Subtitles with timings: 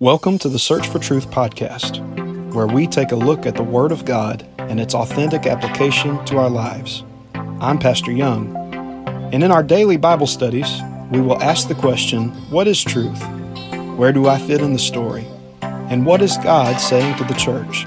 [0.00, 2.00] Welcome to the Search for Truth podcast,
[2.54, 6.38] where we take a look at the Word of God and its authentic application to
[6.38, 7.04] our lives.
[7.34, 8.56] I'm Pastor Young,
[9.30, 13.22] and in our daily Bible studies, we will ask the question What is truth?
[13.98, 15.26] Where do I fit in the story?
[15.60, 17.84] And what is God saying to the church?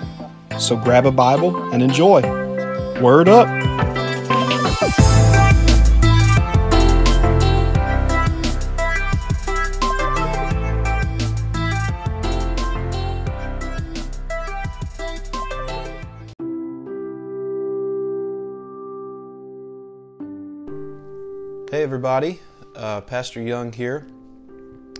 [0.60, 2.22] So grab a Bible and enjoy.
[3.02, 3.48] Word up!
[21.94, 22.40] Everybody.
[22.76, 24.08] Uh, Pastor Young here.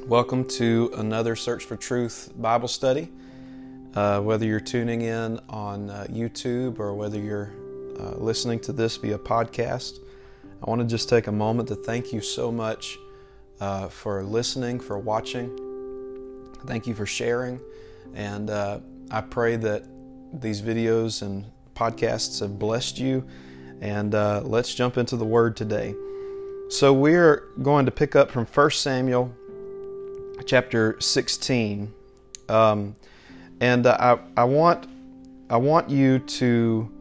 [0.06, 3.12] Welcome to another Search for Truth Bible study.
[3.96, 7.52] Uh, whether you're tuning in on uh, YouTube or whether you're
[8.00, 10.02] uh, listening to this via podcast,
[10.62, 13.00] I want to just take a moment to thank you so much
[13.60, 15.50] uh, for listening, for watching.
[16.68, 17.60] Thank you for sharing.
[18.14, 19.84] And uh, I pray that
[20.32, 23.28] these videos and podcasts have blessed you.
[23.82, 25.96] And let's jump into the Word today.
[26.74, 29.32] So we're going to pick up from 1 Samuel
[30.48, 31.94] chapter 16.
[32.50, 32.96] Um,
[33.62, 34.88] and I, I, want,
[35.52, 36.92] I want you to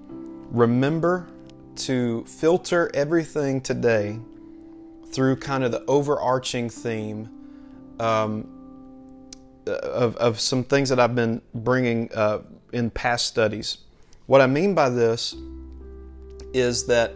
[0.50, 1.26] remember
[1.76, 4.18] to filter everything today
[5.10, 7.30] through kind of the overarching theme
[7.98, 8.46] um,
[9.66, 12.40] of, of some things that I've been bringing uh,
[12.74, 13.78] in past studies.
[14.26, 15.34] What I mean by this
[16.52, 17.14] is that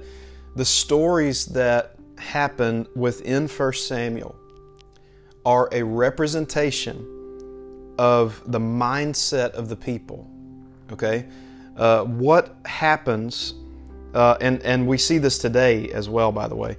[0.54, 4.34] the stories that happen within 1 Samuel
[5.44, 7.14] are a representation
[7.98, 10.28] of the mindset of the people.
[10.92, 11.26] Okay?
[11.76, 13.54] Uh, what happens,
[14.14, 16.76] uh, and, and we see this today as well, by the way,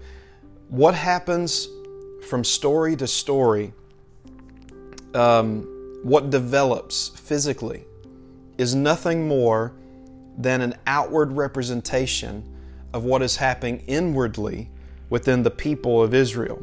[0.69, 1.67] what happens
[2.27, 3.73] from story to story,
[5.13, 7.85] um, what develops physically,
[8.57, 9.73] is nothing more
[10.38, 12.44] than an outward representation
[12.94, 14.69] of what is happening inwardly
[15.09, 16.62] within the people of Israel.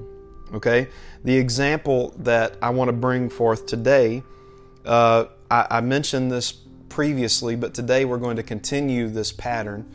[0.53, 0.89] Okay?
[1.25, 4.23] The example that I want to bring forth today,
[4.85, 6.53] uh, I, I, mentioned this
[6.89, 9.91] previously, but today we're going to continue this pattern.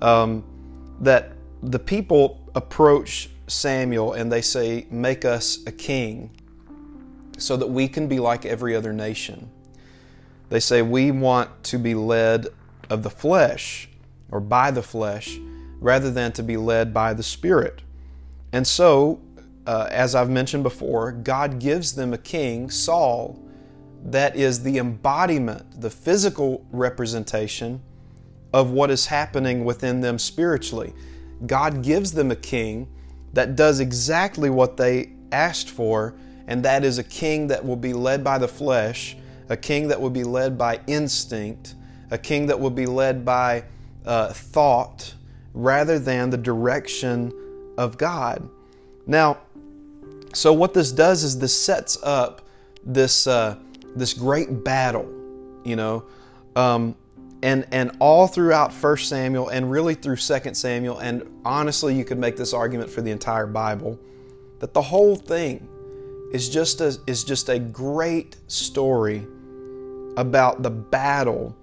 [0.00, 0.44] Um,
[1.00, 6.30] that the people approach Samuel and they say, Make us a king
[7.38, 9.50] so that we can be like every other nation.
[10.48, 12.48] They say, We want to be led
[12.88, 13.88] of the flesh
[14.30, 15.38] or by the flesh
[15.80, 17.82] rather than to be led by the Spirit.
[18.52, 19.20] And so,
[19.66, 23.38] uh, as I've mentioned before, God gives them a king, Saul,
[24.04, 27.82] that is the embodiment, the physical representation
[28.52, 30.92] of what is happening within them spiritually.
[31.46, 32.88] God gives them a king
[33.32, 36.14] that does exactly what they asked for,
[36.48, 39.16] and that is a king that will be led by the flesh,
[39.48, 41.76] a king that will be led by instinct,
[42.10, 43.62] a king that will be led by
[44.04, 45.14] uh, thought,
[45.54, 47.32] rather than the direction
[47.80, 48.46] of God.
[49.06, 49.38] Now,
[50.34, 52.42] so what this does is this sets up
[52.84, 53.56] this uh,
[53.96, 55.08] this great battle,
[55.64, 56.04] you know,
[56.56, 56.94] um,
[57.42, 62.18] and and all throughout First Samuel and really through Second Samuel, and honestly, you could
[62.18, 63.98] make this argument for the entire Bible
[64.58, 65.66] that the whole thing
[66.32, 69.26] is just a is just a great story
[70.18, 71.56] about the battle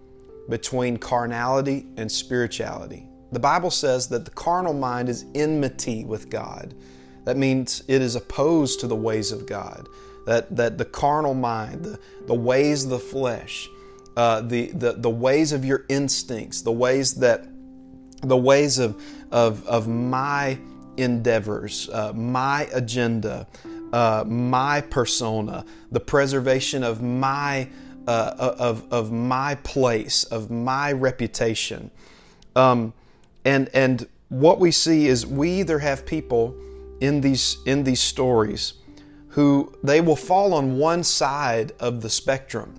[0.50, 3.07] between carnality and spirituality.
[3.32, 6.74] The Bible says that the carnal mind is enmity with God.
[7.26, 9.90] That means it is opposed to the ways of God.
[10.26, 13.70] That, that the carnal mind, the, the ways of the flesh,
[14.16, 17.46] uh, the, the, the ways of your instincts, the ways that
[18.24, 19.02] the ways of,
[19.32, 20.58] of, of my
[20.98, 23.48] endeavors, uh, my agenda,
[23.94, 27.70] uh, my persona, the preservation of my
[28.08, 31.92] uh, of, of my place, of my reputation.
[32.56, 32.94] Um,
[33.48, 36.54] and and what we see is we either have people
[37.00, 38.74] in these in these stories
[39.30, 42.74] who they will fall on one side of the spectrum.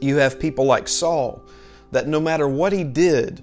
[0.00, 1.42] You have people like Saul
[1.90, 3.42] that no matter what he did,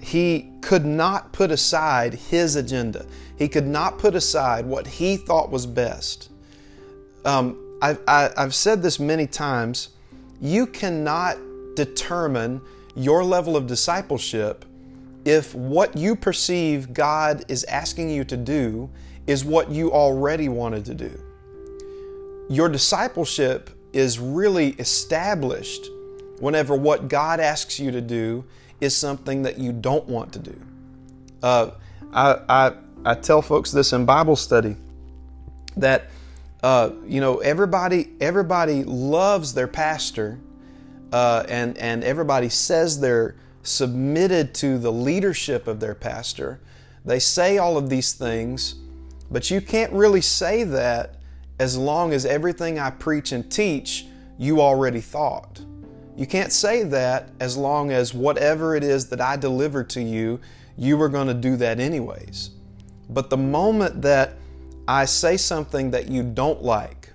[0.00, 3.04] he could not put aside his agenda.
[3.36, 6.30] He could not put aside what he thought was best.
[7.24, 9.90] Um, I've, I, I've said this many times.
[10.40, 11.38] You cannot
[11.74, 12.60] determine
[12.94, 14.64] your level of discipleship
[15.26, 18.88] if what you perceive God is asking you to do
[19.26, 21.20] is what you already wanted to do.
[22.48, 25.88] Your discipleship is really established
[26.38, 28.44] whenever what God asks you to do
[28.80, 30.60] is something that you don't want to do.
[31.42, 31.70] Uh,
[32.12, 32.72] I, I,
[33.04, 34.76] I, tell folks this in Bible study
[35.76, 36.08] that
[36.62, 40.38] uh, you know, everybody everybody loves their pastor,
[41.12, 43.36] uh, and and everybody says they're
[43.66, 46.60] submitted to the leadership of their pastor.
[47.04, 48.76] They say all of these things,
[49.30, 51.16] but you can't really say that
[51.58, 54.06] as long as everything I preach and teach
[54.38, 55.60] you already thought.
[56.16, 60.40] You can't say that as long as whatever it is that I deliver to you,
[60.76, 62.50] you were going to do that anyways.
[63.08, 64.34] But the moment that
[64.88, 67.10] I say something that you don't like,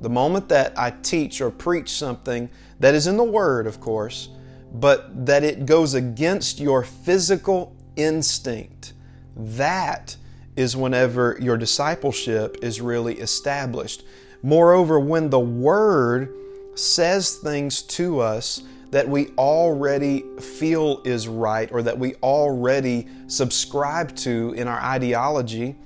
[0.00, 2.50] the moment that I teach or preach something
[2.80, 4.28] that is in the Word, of course,
[4.72, 8.94] but that it goes against your physical instinct,
[9.36, 10.16] that
[10.56, 14.02] is whenever your discipleship is really established.
[14.42, 16.34] Moreover, when the Word
[16.74, 24.14] says things to us that we already feel is right or that we already subscribe
[24.16, 25.76] to in our ideology,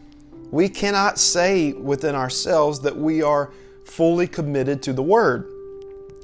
[0.50, 3.52] we cannot say within ourselves that we are
[3.84, 5.48] fully committed to the Word.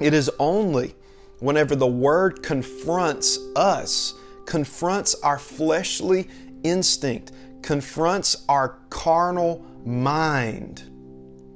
[0.01, 0.95] It is only
[1.43, 4.15] whenever the Word confronts us,
[4.47, 6.29] confronts our fleshly
[6.63, 10.85] instinct, confronts our carnal mind.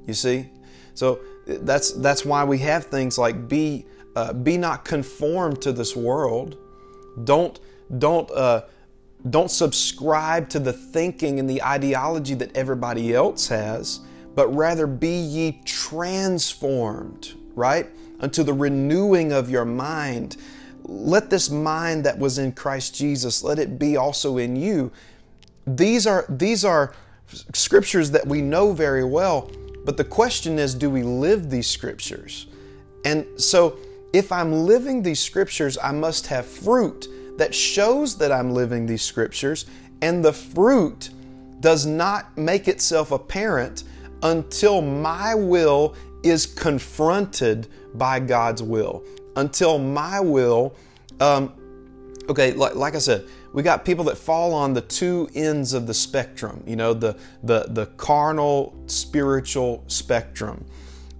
[0.05, 0.49] You see?
[0.93, 3.85] So that's that's why we have things like be
[4.15, 6.57] uh, be not conformed to this world.
[7.23, 7.57] Don't
[7.97, 8.63] don't uh,
[9.29, 14.01] don't subscribe to the thinking and the ideology that everybody else has,
[14.35, 17.87] but rather be ye transformed, right?
[18.19, 20.37] Unto the renewing of your mind.
[20.83, 24.91] Let this mind that was in Christ Jesus, let it be also in you.
[25.65, 26.93] These are these are
[27.53, 29.51] scriptures that we know very well,
[29.83, 32.47] but the question is do we live these scriptures?
[33.03, 33.77] And so
[34.13, 39.01] if I'm living these scriptures, I must have fruit that shows that I'm living these
[39.01, 39.65] scriptures,
[40.01, 41.09] and the fruit
[41.59, 43.83] does not make itself apparent
[44.23, 45.95] until my will
[46.29, 49.03] is confronted by God's will.
[49.35, 50.75] Until my will,
[51.19, 51.53] um,
[52.29, 55.87] okay, like, like I said, we got people that fall on the two ends of
[55.87, 60.65] the spectrum, you know, the, the, the carnal, spiritual spectrum.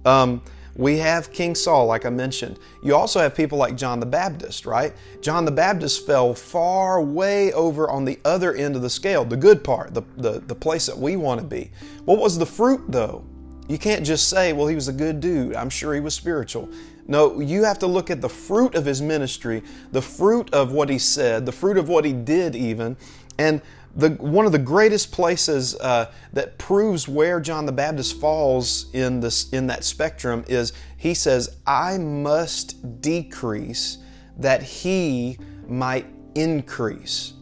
[0.04, 0.42] Um,
[0.76, 2.60] we have King Saul, like I mentioned.
[2.84, 4.92] You also have people like John the Baptist, right?
[5.20, 9.36] John the Baptist fell far way over on the other end of the scale, the
[9.36, 11.72] good part, the, the, the place that we want to be.
[12.04, 13.24] What was the fruit, though?
[13.68, 15.54] You can't just say, well, he was a good dude.
[15.54, 16.70] I'm sure he was spiritual.
[17.06, 19.62] No, you have to look at the fruit of his ministry,
[19.92, 22.96] the fruit of what he said, the fruit of what he did, even.
[23.38, 23.62] And
[23.94, 29.20] the, one of the greatest places uh, that proves where John the Baptist falls in
[29.20, 33.98] this in that spectrum is he says, "I must decrease
[34.36, 37.32] that he might increase."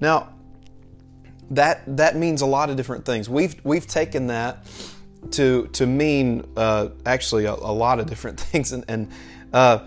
[0.00, 0.34] Now,
[1.50, 3.28] that that means a lot of different things.
[3.28, 4.66] We've we've taken that
[5.32, 9.10] to to mean uh, actually a, a, lot of different things, and, and
[9.52, 9.86] uh,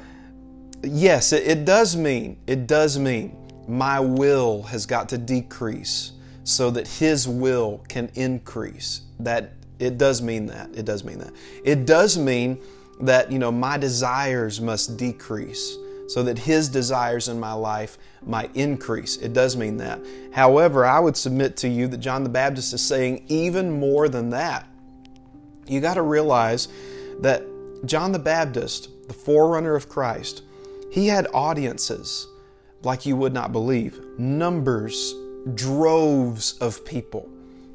[0.83, 3.36] yes, it, it does mean it does mean
[3.68, 6.13] my will has got to decrease
[6.44, 9.01] so that His will can increase.
[9.19, 10.69] That it does mean that.
[10.75, 11.33] It does mean that.
[11.63, 12.62] It does mean
[13.01, 15.77] that, you know, my desires must decrease
[16.07, 19.18] so that His desires in my life might increase.
[19.18, 20.00] It does mean that.
[20.33, 24.31] However, I would submit to you that John the Baptist is saying even more than
[24.31, 24.68] that.
[25.69, 26.68] You got to realize
[27.19, 27.45] that
[27.86, 30.44] John the Baptist, the forerunner of Christ,
[30.92, 32.28] he had audiences
[32.81, 33.99] like you would not believe.
[34.18, 35.14] Numbers,
[35.54, 37.30] droves of people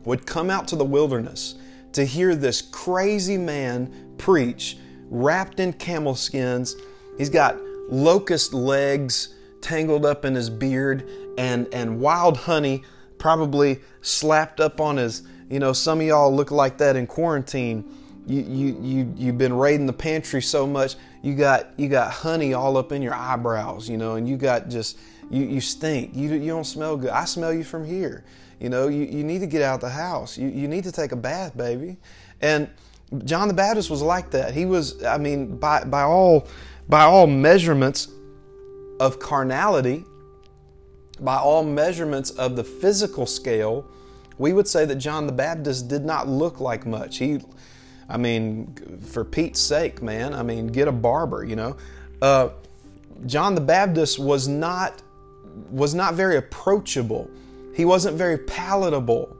[0.04, 1.54] would come out to the wilderness
[1.92, 4.76] to hear this crazy man preach,
[5.08, 6.76] wrapped in camel skins.
[7.16, 7.56] He's got
[7.88, 11.08] locust legs tangled up in his beard
[11.38, 12.82] and, and wild honey
[13.18, 17.84] probably slapped up on his, you know, some of y'all look like that in quarantine.
[18.26, 22.54] You, you, you, you've been raiding the pantry so much, you got, you got honey
[22.54, 24.98] all up in your eyebrows, you know, and you got just,
[25.30, 26.14] you, you stink.
[26.14, 27.10] You, you don't smell good.
[27.10, 28.24] I smell you from here.
[28.60, 30.38] You know, you, you need to get out the house.
[30.38, 31.98] You, you need to take a bath, baby.
[32.40, 32.70] And
[33.24, 34.54] John the Baptist was like that.
[34.54, 36.48] He was, I mean, by, by all
[36.88, 38.08] by all measurements
[39.00, 40.04] of carnality,
[41.20, 43.86] by all measurements of the physical scale,
[44.38, 47.18] we would say that John the Baptist did not look like much.
[47.18, 47.40] He,
[48.08, 51.76] I mean, for Pete's sake, man, I mean, get a barber, you know.
[52.20, 52.50] Uh,
[53.26, 55.02] John the Baptist was not
[55.70, 57.30] was not very approachable.
[57.74, 59.36] He wasn't very palatable,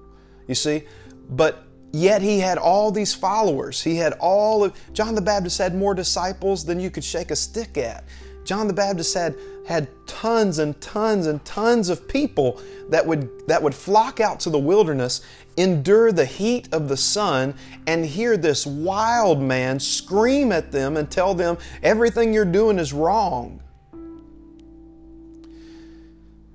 [0.47, 0.85] you see.
[1.31, 3.83] But yet he had all these followers.
[3.83, 7.37] He had all of John the Baptist had more disciples than you could shake a
[7.37, 8.05] stick at.
[8.45, 9.37] John the Baptist had
[9.67, 14.51] had tons and tons and tons of people that would that would flock out to
[14.51, 15.23] the wilderness,
[15.57, 17.55] endure the heat of the sun,
[17.87, 22.93] and hear this wild man scream at them and tell them everything you're doing is
[22.93, 23.61] wrong.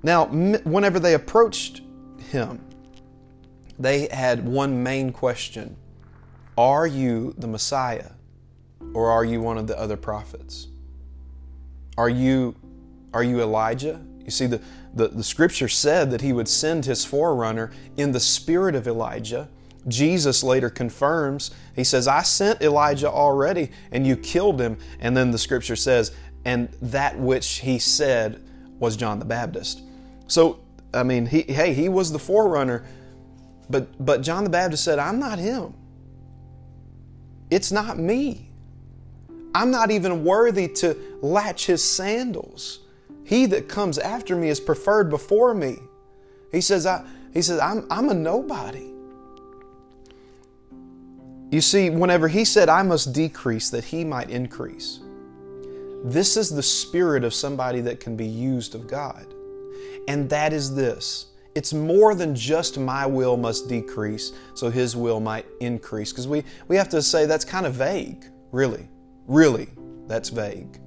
[0.02, 1.82] Now, whenever they approached
[2.30, 2.60] him,
[3.78, 5.76] they had one main question
[6.56, 8.10] Are you the Messiah?
[8.94, 10.68] Or are you one of the other prophets?
[11.96, 12.54] Are you,
[13.12, 14.00] are you Elijah?
[14.24, 14.60] You see, the,
[14.94, 19.48] the, the scripture said that he would send his forerunner in the spirit of Elijah.
[19.88, 24.78] Jesus later confirms, he says, I sent Elijah already and you killed him.
[25.00, 26.12] And then the scripture says,
[26.44, 28.42] and that which he said
[28.78, 29.82] was John the Baptist.
[30.26, 30.60] So,
[30.92, 32.84] I mean, he, hey, he was the forerunner,
[33.68, 35.74] but, but John the Baptist said, I'm not him.
[37.50, 38.50] It's not me.
[39.54, 42.80] I'm not even worthy to latch his sandals.
[43.30, 45.78] He that comes after me is preferred before me.
[46.50, 48.90] He says, I, he says I'm, I'm a nobody.
[51.52, 54.98] You see, whenever he said, I must decrease that he might increase,
[56.02, 59.32] this is the spirit of somebody that can be used of God.
[60.08, 61.26] And that is this.
[61.54, 66.10] It's more than just my will must decrease so his will might increase.
[66.10, 68.88] Because we, we have to say that's kind of vague really.
[69.28, 69.68] Really
[70.08, 70.80] that's vague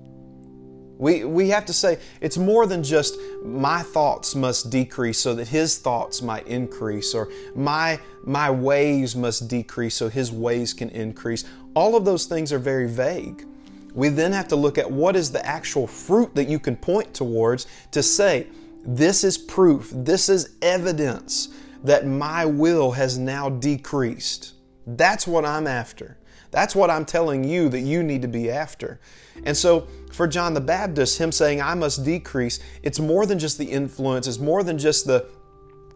[1.04, 5.48] we, we have to say it's more than just my thoughts must decrease so that
[5.48, 11.46] his thoughts might increase or my my ways must decrease so his ways can increase
[11.76, 13.46] all of those things are very vague
[13.94, 17.14] we then have to look at what is the actual fruit that you can point
[17.14, 18.48] towards to say
[18.86, 21.50] this is proof, this is evidence
[21.84, 24.54] that my will has now decreased.
[24.86, 26.18] That's what I'm after.
[26.54, 29.00] That's what I'm telling you that you need to be after.
[29.44, 33.58] And so, for John the Baptist, him saying, I must decrease, it's more than just
[33.58, 35.26] the influence, it's more than just the,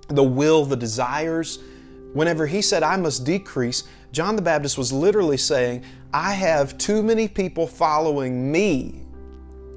[0.07, 1.59] the will, the desires.
[2.13, 7.03] Whenever he said, I must decrease, John the Baptist was literally saying, I have too
[7.03, 9.05] many people following me.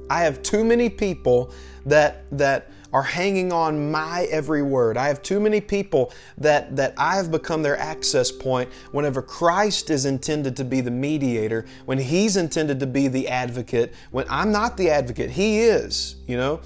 [0.08, 1.52] I have too many people
[1.84, 4.96] that, that, are hanging on my every word.
[4.96, 9.90] I have too many people that, that I have become their access point whenever Christ
[9.90, 14.50] is intended to be the mediator, when He's intended to be the advocate, when I'm
[14.50, 16.60] not the advocate, He is, you know?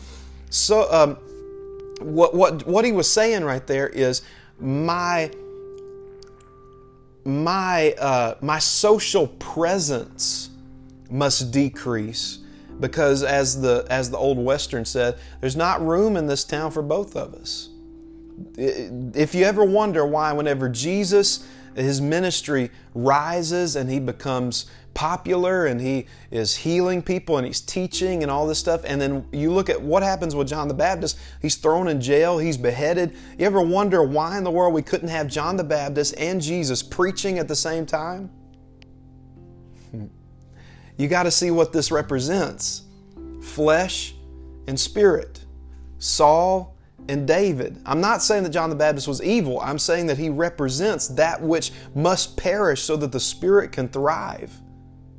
[0.51, 1.17] So, um,
[2.01, 4.23] what, what, what he was saying right there is
[4.61, 5.31] my
[7.25, 10.51] my uh, my social presence
[11.11, 12.44] must decrease
[12.81, 16.83] because as the as the old western said there's not room in this town for
[16.83, 17.71] both of us.
[18.57, 25.81] If you ever wonder why whenever jesus his ministry rises and he becomes popular and
[25.81, 29.69] he is healing people and he's teaching and all this stuff and then you look
[29.69, 33.13] at what happens with john the baptist he's thrown in jail he's beheaded.
[33.37, 36.83] You ever wonder why in the world we couldn't have john the baptist and jesus
[36.83, 38.31] preaching at the same time
[40.97, 42.83] you got to see what this represents
[43.43, 44.15] flesh
[44.67, 45.41] and spirit.
[45.99, 46.77] Saul
[47.09, 47.81] and David.
[47.85, 49.61] I'm not saying that John the Baptist was evil.
[49.61, 54.53] I'm saying that he represents that which must perish so that the spirit can thrive.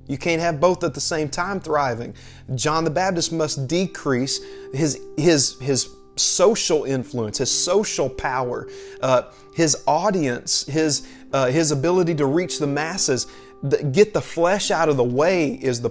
[0.07, 2.13] You can't have both at the same time thriving.
[2.53, 4.39] John the Baptist must decrease
[4.73, 8.67] his, his, his social influence, his social power,
[9.01, 9.23] uh,
[9.55, 13.27] his audience, his, uh, his ability to reach the masses
[13.91, 15.89] get the flesh out of the way is the.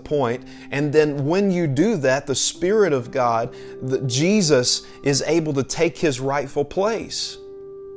[0.70, 5.62] And then when you do that, the Spirit of God, the, Jesus, is able to
[5.62, 7.38] take his rightful place.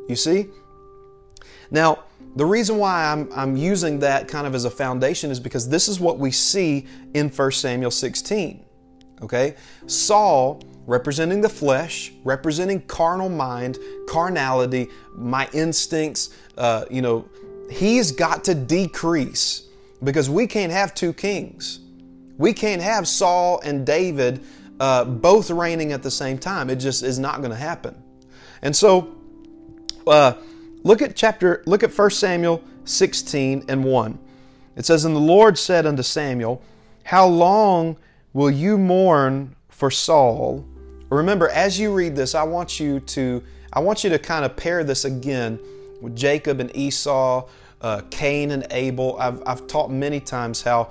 [0.07, 0.47] You see?
[1.69, 2.05] Now,
[2.35, 5.87] the reason why I'm, I'm using that kind of as a foundation is because this
[5.87, 8.63] is what we see in 1 Samuel 16.
[9.21, 9.55] Okay?
[9.87, 17.27] Saul, representing the flesh, representing carnal mind, carnality, my instincts, uh, you know,
[17.69, 19.66] he's got to decrease
[20.03, 21.79] because we can't have two kings.
[22.37, 24.43] We can't have Saul and David
[24.79, 26.69] uh, both reigning at the same time.
[26.69, 28.01] It just is not going to happen.
[28.61, 29.15] And so,
[30.05, 30.33] uh,
[30.83, 34.19] look at chapter, look at 1 Samuel 16 and 1.
[34.75, 36.61] It says, And the Lord said unto Samuel,
[37.03, 37.97] How long
[38.33, 40.65] will you mourn for Saul?
[41.09, 44.55] Remember, as you read this, I want you to I want you to kind of
[44.55, 45.59] pair this again
[46.01, 47.47] with Jacob and Esau,
[47.81, 49.17] uh, Cain and Abel.
[49.19, 50.89] I've, I've taught many times how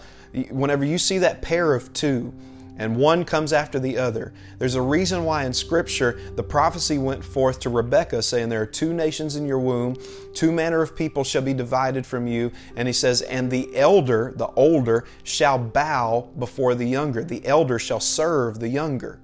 [0.51, 2.33] whenever you see that pair of two,
[2.79, 4.35] and one comes after the other.
[4.59, 8.67] There's a reason why in Scripture the prophecy went forth to Rebekah, saying, There are
[8.67, 9.97] two nations in your womb,
[10.35, 12.53] two manner of people shall be divided from you.
[12.77, 17.25] And he says, And the elder, the older, shall bow before the younger.
[17.25, 19.21] The elder shall serve the younger.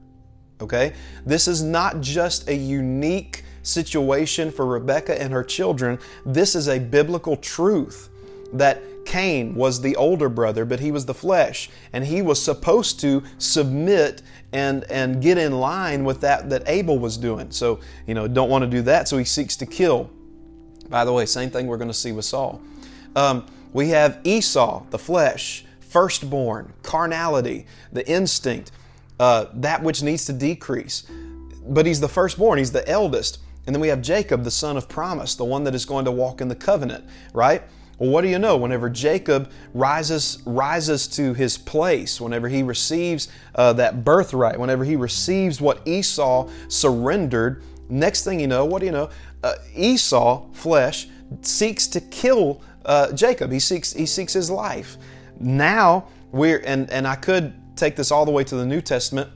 [0.63, 0.95] Okay?
[1.27, 6.79] This is not just a unique situation for Rebekah and her children, this is a
[6.79, 8.09] biblical truth
[8.53, 13.01] that Cain was the older brother, but he was the flesh, and he was supposed
[13.01, 17.51] to submit and and get in line with that that Abel was doing.
[17.51, 20.11] So you know, don't want to do that, so he seeks to kill.
[20.89, 22.61] By the way, same thing we're going to see with Saul.
[23.17, 28.73] Um, we have Esau, the flesh, firstborn, carnality, the instinct,
[29.19, 31.05] uh, that which needs to decrease.
[31.67, 33.39] But he's the firstborn; he's the eldest.
[33.67, 36.11] And then we have Jacob, the son of promise, the one that is going to
[36.11, 37.63] walk in the covenant, right?
[37.99, 38.57] Well, what do you know?
[38.57, 44.97] Whenever Jacob rises rises to his place, whenever he receives uh, that birthright, whenever he
[44.97, 49.11] receives what Esau surrendered, next thing you know, what do you know?
[49.45, 51.07] Uh, Esau, flesh,
[51.43, 53.53] seeks to kill uh, Jacob.
[53.53, 54.97] He seeks he seeks his life.
[55.39, 59.31] Now we're and and I could take this all the way to the New Testament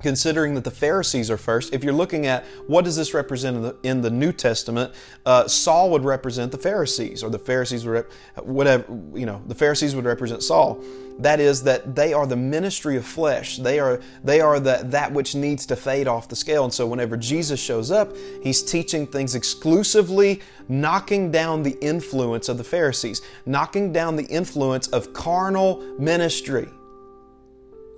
[0.00, 1.72] considering that the Pharisees are first.
[1.72, 4.92] If you're looking at what does this represent in the, in the New Testament,
[5.26, 9.54] uh, Saul would represent the Pharisees, or the Pharisees would, rep, whatever, you know, the
[9.54, 10.82] Pharisees would represent Saul.
[11.18, 13.58] That is that they are the ministry of flesh.
[13.58, 16.64] They are they are the, that which needs to fade off the scale.
[16.64, 22.56] And so whenever Jesus shows up, he's teaching things exclusively knocking down the influence of
[22.56, 26.68] the Pharisees, knocking down the influence of carnal ministry.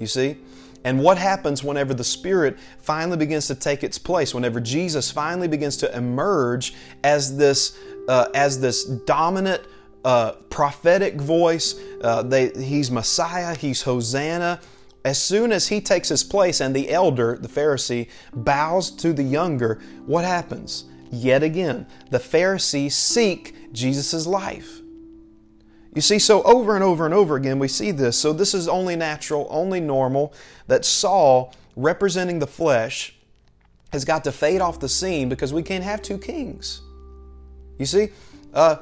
[0.00, 0.38] You see?
[0.84, 5.48] And what happens whenever the Spirit finally begins to take its place, whenever Jesus finally
[5.48, 6.74] begins to emerge
[7.04, 9.62] as this, uh, as this dominant
[10.04, 11.80] uh, prophetic voice?
[12.02, 14.60] Uh, they, he's Messiah, he's Hosanna.
[15.04, 19.22] As soon as he takes his place and the elder, the Pharisee, bows to the
[19.22, 20.84] younger, what happens?
[21.10, 24.81] Yet again, the Pharisees seek Jesus' life.
[25.94, 28.18] You see, so over and over and over again, we see this.
[28.18, 30.32] So this is only natural, only normal
[30.66, 33.14] that Saul, representing the flesh,
[33.92, 36.80] has got to fade off the scene because we can't have two kings.
[37.78, 38.08] You see,
[38.54, 38.76] uh,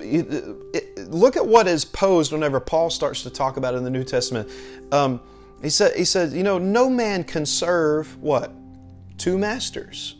[0.00, 4.04] look at what is posed whenever Paul starts to talk about it in the New
[4.04, 4.50] Testament.
[4.90, 5.20] Um,
[5.62, 8.52] he said, he said, you know, no man can serve what
[9.16, 10.16] two masters.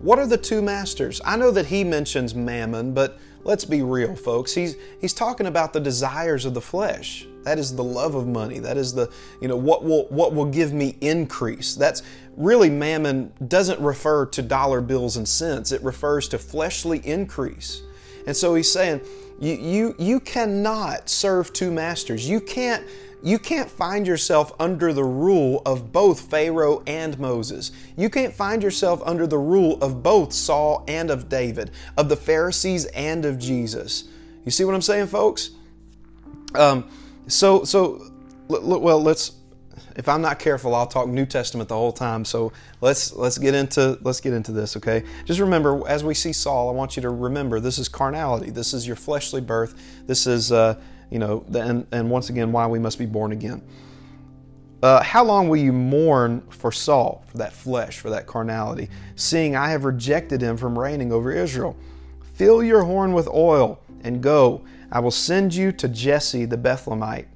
[0.00, 1.20] What are the two masters?
[1.24, 4.52] I know that he mentions mammon, but let's be real, folks.
[4.52, 7.26] He's he's talking about the desires of the flesh.
[7.44, 8.58] That is the love of money.
[8.58, 11.74] That is the, you know, what will what will give me increase.
[11.74, 12.02] That's
[12.36, 15.72] really mammon doesn't refer to dollar bills and cents.
[15.72, 17.82] It refers to fleshly increase.
[18.26, 19.00] And so he's saying,
[19.40, 22.28] you you you cannot serve two masters.
[22.28, 22.86] You can't
[23.22, 27.72] you can't find yourself under the rule of both Pharaoh and Moses.
[27.96, 32.16] You can't find yourself under the rule of both Saul and of David, of the
[32.16, 34.04] Pharisees and of Jesus.
[34.44, 35.50] You see what I'm saying, folks?
[36.54, 36.88] Um,
[37.26, 38.10] so, so,
[38.48, 39.32] well, let's.
[39.96, 42.24] If I'm not careful, I'll talk New Testament the whole time.
[42.24, 44.76] So let's let's get into let's get into this.
[44.76, 48.50] Okay, just remember as we see Saul, I want you to remember this is carnality.
[48.50, 49.74] This is your fleshly birth.
[50.06, 50.52] This is.
[50.52, 53.62] Uh, you know, and, and once again, why we must be born again.
[54.82, 59.56] Uh, how long will you mourn for Saul, for that flesh, for that carnality, seeing
[59.56, 61.76] I have rejected him from reigning over Israel?
[62.34, 64.64] Fill your horn with oil and go.
[64.92, 67.26] I will send you to Jesse the Bethlehemite,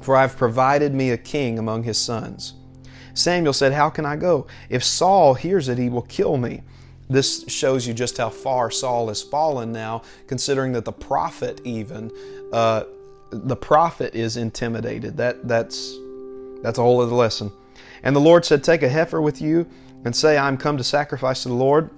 [0.00, 2.54] for I have provided me a king among his sons.
[3.12, 4.46] Samuel said, How can I go?
[4.70, 6.62] If Saul hears it, he will kill me.
[7.08, 12.10] This shows you just how far Saul has fallen now, considering that the prophet even
[12.52, 12.84] uh,
[13.30, 15.16] the prophet is intimidated.
[15.16, 15.98] That that's
[16.62, 17.52] that's a whole other lesson.
[18.02, 19.66] And the Lord said, Take a heifer with you
[20.04, 21.90] and say, I am come to sacrifice to the Lord.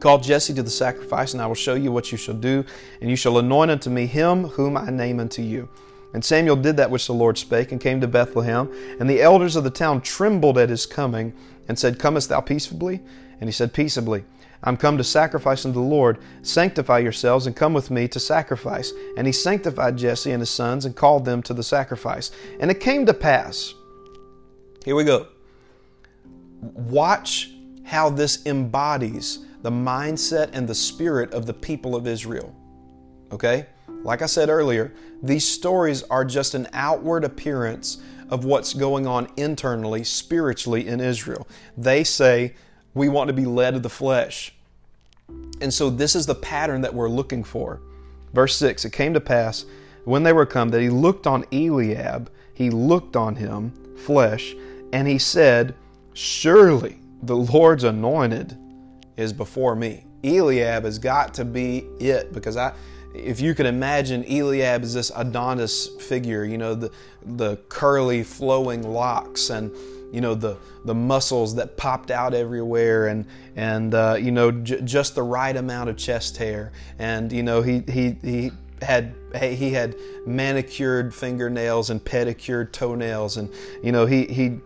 [0.00, 2.64] Call Jesse to the sacrifice, and I will show you what you shall do,
[3.00, 5.68] and you shall anoint unto me him whom I name unto you.
[6.12, 8.68] And Samuel did that which the Lord spake, and came to Bethlehem.
[8.98, 11.32] And the elders of the town trembled at his coming,
[11.68, 13.00] and said, Comest thou peaceably?
[13.40, 14.24] And he said, Peaceably.
[14.64, 16.18] I'm come to sacrifice unto the Lord.
[16.42, 18.92] Sanctify yourselves and come with me to sacrifice.
[19.16, 22.30] And he sanctified Jesse and his sons and called them to the sacrifice.
[22.60, 23.74] And it came to pass.
[24.84, 25.26] Here we go.
[26.60, 27.50] Watch
[27.84, 32.54] how this embodies the mindset and the spirit of the people of Israel.
[33.32, 33.66] Okay?
[34.04, 34.92] Like I said earlier,
[35.22, 41.46] these stories are just an outward appearance of what's going on internally, spiritually in Israel.
[41.76, 42.54] They say,
[42.94, 44.54] we want to be led of the flesh.
[45.60, 47.80] And so this is the pattern that we're looking for.
[48.32, 49.64] Verse 6 It came to pass
[50.04, 54.54] when they were come that he looked on Eliab he looked on him, flesh,
[54.92, 55.74] and he said,
[56.14, 58.56] Surely the Lord's anointed
[59.16, 60.06] is before me.
[60.22, 62.74] Eliab has got to be it because I
[63.14, 66.90] if you could imagine Eliab is this Adonis figure, you know, the
[67.24, 69.70] the curly flowing locks and
[70.12, 73.24] you know the the muscles that popped out everywhere and
[73.56, 76.72] and uh, you know j- just the right amount of chest hair.
[76.98, 79.94] And you know he he he had he had
[80.26, 83.36] manicured fingernails and pedicured toenails.
[83.36, 83.50] And
[83.82, 84.58] you know he he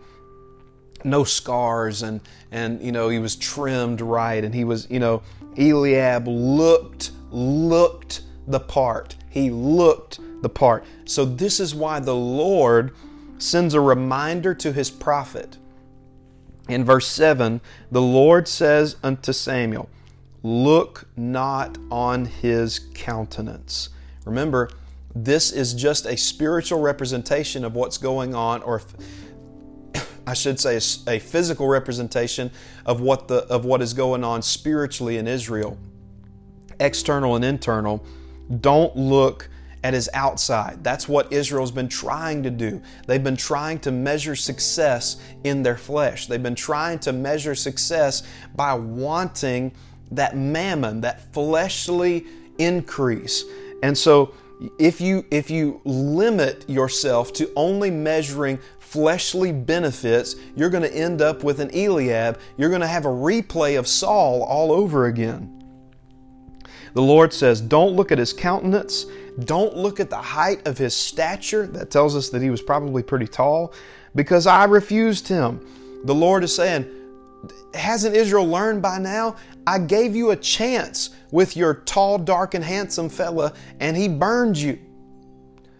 [1.03, 4.43] no scars and and you know he was trimmed right.
[4.43, 5.21] And he was you know
[5.57, 9.15] Eliab looked looked the part.
[9.29, 10.85] He looked the part.
[11.05, 12.95] So this is why the Lord
[13.37, 15.57] sends a reminder to his prophet
[16.69, 19.89] in verse 7 the Lord says unto Samuel
[20.43, 23.89] look not on his countenance
[24.25, 24.69] remember
[25.23, 28.81] this is just a spiritual representation of what's going on or
[30.27, 32.51] I should say, a, physical representation
[32.85, 35.77] of what the of what is going on spiritually in Israel,
[36.79, 38.05] external and internal.
[38.61, 39.49] Don't look
[39.87, 40.83] at his outside.
[40.83, 42.81] That's what Israel's been trying to do.
[43.05, 46.27] They've been trying to measure success in their flesh.
[46.27, 48.23] They've been trying to measure success
[48.53, 49.71] by wanting
[50.11, 52.25] that mammon, that fleshly
[52.57, 53.45] increase.
[53.81, 54.33] And so
[54.77, 61.21] if you if you limit yourself to only measuring fleshly benefits, you're going to end
[61.21, 62.41] up with an Eliab.
[62.57, 65.57] You're going to have a replay of Saul all over again.
[66.93, 69.05] The Lord says, Don't look at his countenance.
[69.39, 71.67] Don't look at the height of his stature.
[71.67, 73.73] That tells us that he was probably pretty tall
[74.15, 75.65] because I refused him.
[76.05, 76.93] The Lord is saying,
[77.73, 79.35] Hasn't Israel learned by now?
[79.67, 84.57] I gave you a chance with your tall, dark, and handsome fella, and he burned
[84.57, 84.79] you.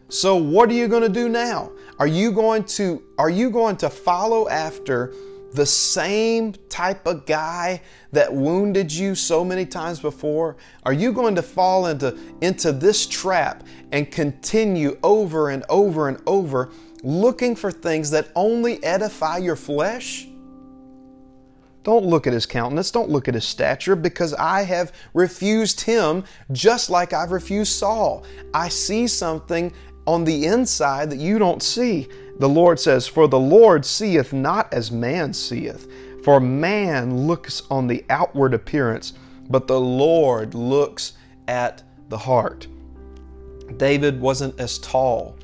[0.10, 1.72] So what are you going to do now?
[2.00, 5.14] Are you going to are you going to follow after
[5.54, 7.82] the same type of guy
[8.12, 10.58] that wounded you so many times before?
[10.84, 16.22] Are you going to fall into into this trap and continue over and over and
[16.28, 16.72] over
[17.04, 20.28] looking for things that only edify your flesh?
[21.84, 26.26] Don't look at his countenance, don't look at his stature, because I have refused him
[26.52, 28.26] just like I've refused Saul.
[28.54, 29.72] I see something
[30.06, 32.10] on the inside that you don't see.
[32.40, 35.92] The Lord says, For the Lord seeth not as man seeth,
[36.24, 39.14] for man looks on the outward appearance,
[39.50, 41.14] but the Lord looks
[41.48, 42.68] at the heart.
[43.78, 45.36] David wasn't as tall.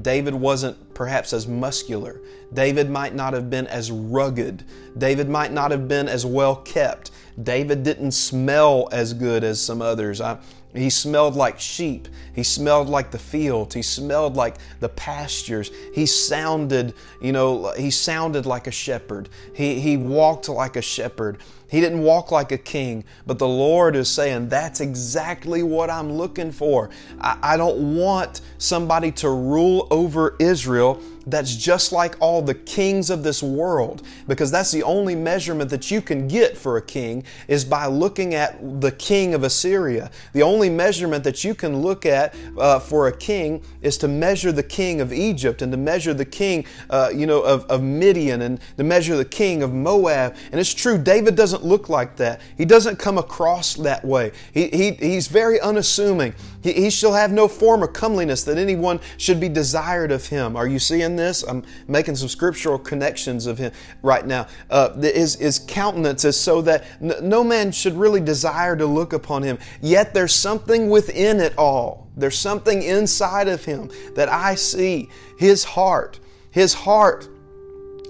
[0.00, 2.20] David wasn't perhaps as muscular.
[2.54, 4.64] David might not have been as rugged.
[4.96, 7.10] David might not have been as well kept.
[7.42, 10.20] David didn't smell as good as some others.
[10.20, 10.38] I,
[10.74, 12.08] he smelled like sheep.
[12.34, 13.74] He smelled like the fields.
[13.74, 15.70] He smelled like the pastures.
[15.94, 19.28] He sounded, you know, he sounded like a shepherd.
[19.54, 21.38] He, he walked like a shepherd.
[21.72, 26.12] He didn't walk like a king, but the Lord is saying, That's exactly what I'm
[26.12, 26.90] looking for.
[27.18, 33.10] I, I don't want somebody to rule over Israel that's just like all the kings
[33.10, 37.24] of this world because that's the only measurement that you can get for a king
[37.48, 40.10] is by looking at the king of Assyria.
[40.32, 44.52] The only measurement that you can look at uh, for a king is to measure
[44.52, 48.42] the king of Egypt and to measure the king, uh, you know, of, of Midian
[48.42, 50.34] and to measure the king of Moab.
[50.50, 52.40] And it's true, David doesn't look like that.
[52.56, 54.32] He doesn't come across that way.
[54.52, 56.34] He, he, he's very unassuming.
[56.62, 60.56] He, he shall have no form or comeliness that anyone should be desired of him.
[60.56, 61.42] Are you seeing this?
[61.42, 63.72] I'm making some scriptural connections of him
[64.02, 64.46] right now.
[64.70, 69.42] Uh, his, his countenance is so that no man should really desire to look upon
[69.42, 69.58] him.
[69.80, 72.10] Yet there's something within it all.
[72.16, 75.08] There's something inside of him that I see.
[75.38, 76.20] His heart.
[76.50, 77.28] His heart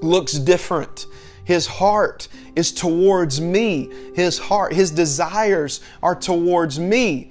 [0.02, 1.06] looks different.
[1.44, 3.90] His heart is towards me.
[4.14, 7.30] His heart, his desires are towards me.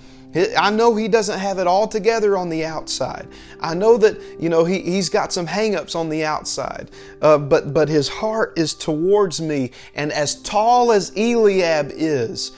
[0.57, 3.27] I know he doesn't have it all together on the outside.
[3.59, 6.89] I know that you know he, he's got some hangups on the outside,
[7.21, 9.71] uh, but but his heart is towards me.
[9.93, 12.53] And as tall as Eliab is,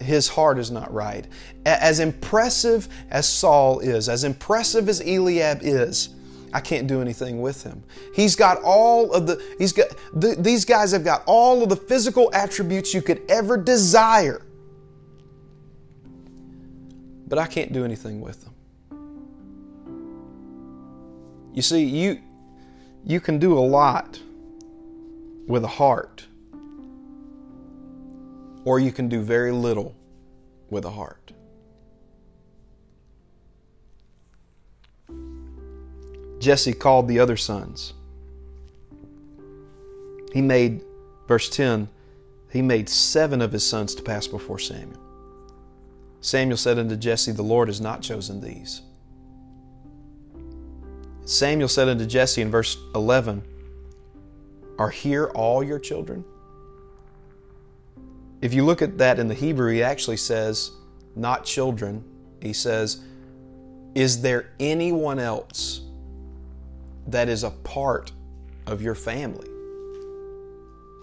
[0.00, 1.26] his heart is not right.
[1.64, 6.15] As impressive as Saul is, as impressive as Eliab is,
[6.52, 7.82] I can't do anything with him.
[8.14, 9.42] He's got all of the.
[9.58, 13.56] He's got the, these guys have got all of the physical attributes you could ever
[13.56, 14.46] desire
[17.26, 18.54] but I can't do anything with them.
[21.52, 22.20] You see, you,
[23.04, 24.20] you can do a lot
[25.46, 26.26] with a heart,
[28.64, 29.96] or you can do very little
[30.70, 31.15] with a heart.
[36.38, 37.94] Jesse called the other sons.
[40.32, 40.82] He made,
[41.26, 41.88] verse 10,
[42.50, 45.00] he made seven of his sons to pass before Samuel.
[46.20, 48.82] Samuel said unto Jesse, The Lord has not chosen these.
[51.24, 53.42] Samuel said unto Jesse in verse 11,
[54.78, 56.24] Are here all your children?
[58.42, 60.70] If you look at that in the Hebrew, he actually says,
[61.14, 62.04] Not children.
[62.40, 63.00] He says,
[63.94, 65.80] Is there anyone else
[67.06, 68.12] that is a part
[68.66, 69.48] of your family?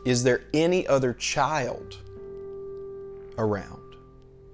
[0.06, 1.98] Is there any other child
[3.38, 3.96] around?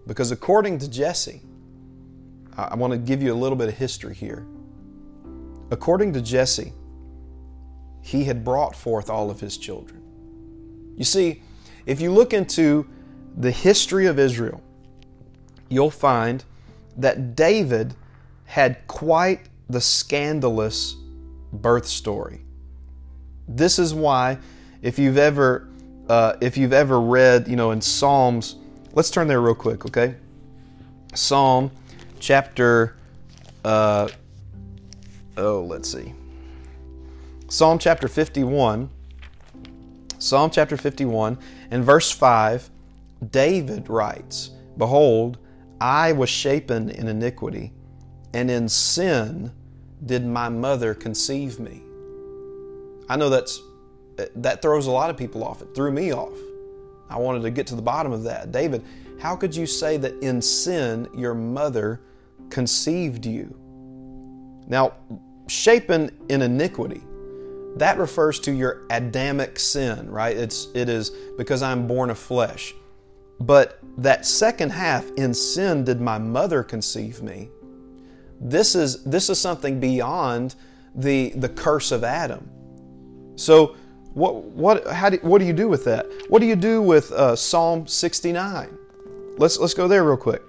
[0.05, 1.41] Because according to Jesse,
[2.55, 4.45] I want to give you a little bit of history here.
[5.71, 6.73] According to Jesse,
[8.01, 10.01] he had brought forth all of his children.
[10.97, 11.41] You see,
[11.85, 12.87] if you look into
[13.37, 14.61] the history of Israel,
[15.69, 16.43] you'll find
[16.97, 17.93] that David
[18.45, 20.95] had quite the scandalous
[21.51, 22.41] birth story.
[23.47, 24.37] This is why,
[24.81, 25.67] if you've ever
[26.07, 28.55] uh, if you've ever read, you know, in Psalms,
[28.93, 30.15] let's turn there real quick, okay?
[31.13, 31.69] Psalm
[32.19, 32.95] chapter
[33.63, 34.07] uh,
[35.37, 36.13] oh, let's see.
[37.47, 38.89] Psalm chapter 51.
[40.19, 41.37] Psalm chapter 51
[41.71, 42.69] and verse 5,
[43.31, 45.37] David writes, Behold,
[45.79, 47.71] I was shapen in iniquity,
[48.33, 49.51] and in sin
[50.05, 51.81] did my mother conceive me.
[53.09, 53.61] I know that's
[54.35, 55.61] that throws a lot of people off.
[55.61, 56.37] It threw me off.
[57.09, 58.51] I wanted to get to the bottom of that.
[58.51, 58.83] David,
[59.19, 62.01] how could you say that in sin your mother
[62.49, 63.55] conceived you?
[64.67, 64.93] Now,
[65.47, 67.01] shapen in iniquity,
[67.77, 70.35] that refers to your Adamic sin, right?
[70.35, 72.75] It's it is because I'm born of flesh.
[73.39, 77.49] But that second half, in sin did my mother conceive me.
[78.39, 80.55] This is this is something beyond
[80.95, 82.49] the the curse of Adam.
[83.35, 83.75] So
[84.13, 86.07] what what how do, what do you do with that?
[86.29, 88.77] What do you do with uh, Psalm 69?
[89.37, 90.41] Let's let's go there real quick.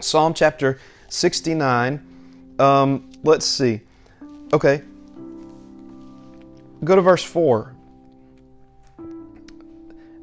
[0.00, 2.04] Psalm chapter 69.
[2.58, 3.80] Um, let's see.
[4.52, 4.82] Okay.
[6.84, 7.74] Go to verse 4.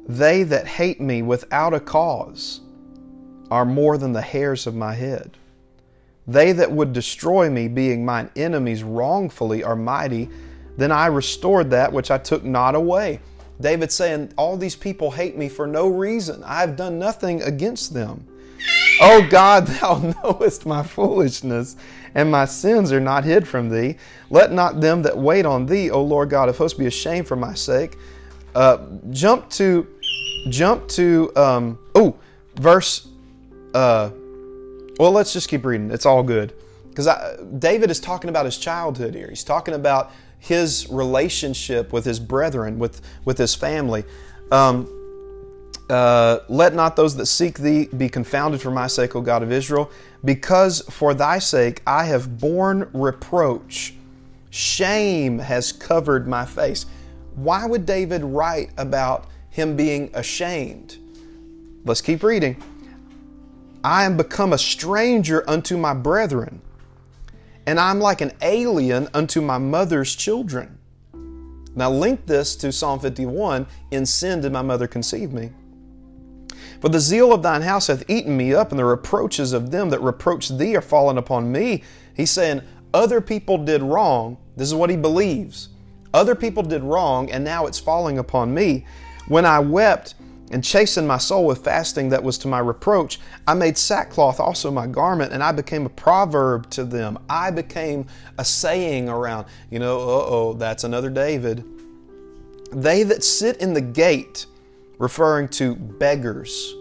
[0.08, 2.60] They that hate me without a cause
[3.50, 5.36] are more than the hairs of my head.
[6.28, 10.28] They that would destroy me, being mine enemies wrongfully, are mighty.
[10.76, 13.20] Then I restored that which I took not away.
[13.60, 16.42] David saying, All these people hate me for no reason.
[16.44, 18.26] I have done nothing against them.
[19.00, 21.76] Oh God, thou knowest my foolishness,
[22.14, 23.96] and my sins are not hid from thee.
[24.30, 27.36] Let not them that wait on thee, O Lord God of hosts, be ashamed for
[27.36, 27.96] my sake.
[28.54, 28.78] Uh,
[29.10, 29.86] jump to,
[30.48, 32.16] jump to, um, oh,
[32.56, 33.08] verse,
[33.74, 34.10] uh,
[34.98, 35.90] well, let's just keep reading.
[35.90, 36.52] It's all good.
[36.88, 37.08] Because
[37.58, 39.28] David is talking about his childhood here.
[39.28, 44.04] He's talking about his relationship with his brethren, with, with his family.
[44.50, 44.92] Um,
[45.90, 49.52] uh, let not those that seek thee be confounded for my sake, O God of
[49.52, 49.90] Israel,
[50.24, 53.94] because for thy sake I have borne reproach.
[54.50, 56.86] Shame has covered my face.
[57.34, 60.96] Why would David write about him being ashamed?
[61.84, 62.62] Let's keep reading.
[63.86, 66.60] I am become a stranger unto my brethren,
[67.66, 70.80] and I'm like an alien unto my mother's children.
[71.76, 75.52] Now, link this to Psalm 51 In sin did my mother conceive me.
[76.80, 79.90] For the zeal of thine house hath eaten me up, and the reproaches of them
[79.90, 81.84] that reproach thee are fallen upon me.
[82.12, 84.36] He's saying, Other people did wrong.
[84.56, 85.68] This is what he believes.
[86.12, 88.84] Other people did wrong, and now it's falling upon me.
[89.28, 90.16] When I wept
[90.50, 94.70] and chastened my soul with fasting that was to my reproach, I made sackcloth also
[94.70, 97.18] my garment, and I became a proverb to them.
[97.28, 98.06] I became
[98.38, 101.64] a saying around, you know, uh oh, that's another David.
[102.72, 104.46] They that sit in the gate,
[104.98, 106.74] referring to beggars.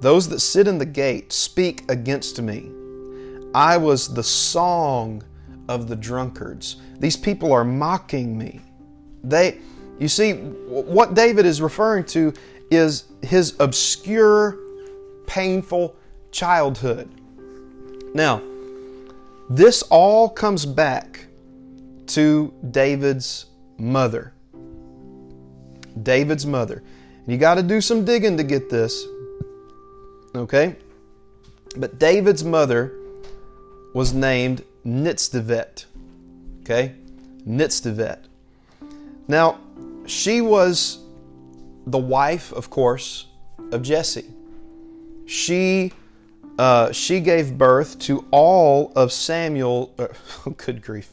[0.00, 2.70] Those that sit in the gate speak against me.
[3.54, 5.22] I was the song
[5.68, 6.76] of the drunkards.
[6.98, 8.60] These people are mocking me.
[9.22, 9.58] They,
[9.98, 12.32] you see, what David is referring to
[12.70, 14.56] is his obscure,
[15.26, 15.96] painful
[16.30, 17.10] childhood.
[18.14, 18.42] Now,
[19.48, 21.26] this all comes back
[22.08, 23.46] to David's
[23.78, 24.32] mother.
[26.02, 26.82] David's mother.
[27.26, 29.04] You got to do some digging to get this.
[30.34, 30.76] Okay?
[31.76, 32.92] But David's mother
[33.94, 35.84] was named Nitzdevet.
[36.62, 36.94] Okay?
[37.46, 38.18] Nitzdevet.
[39.28, 39.58] Now,
[40.06, 40.98] she was
[41.86, 43.26] the wife, of course,
[43.72, 44.26] of Jesse.
[45.26, 45.92] She
[46.58, 49.94] uh, she gave birth to all of Samuel.
[49.98, 50.08] Uh,
[50.56, 51.12] good grief!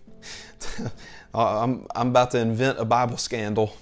[1.33, 3.75] I'm, I'm about to invent a Bible scandal.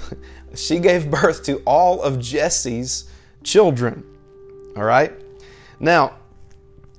[0.54, 3.10] she gave birth to all of Jesse's
[3.42, 4.04] children.
[4.76, 5.12] All right?
[5.80, 6.16] Now,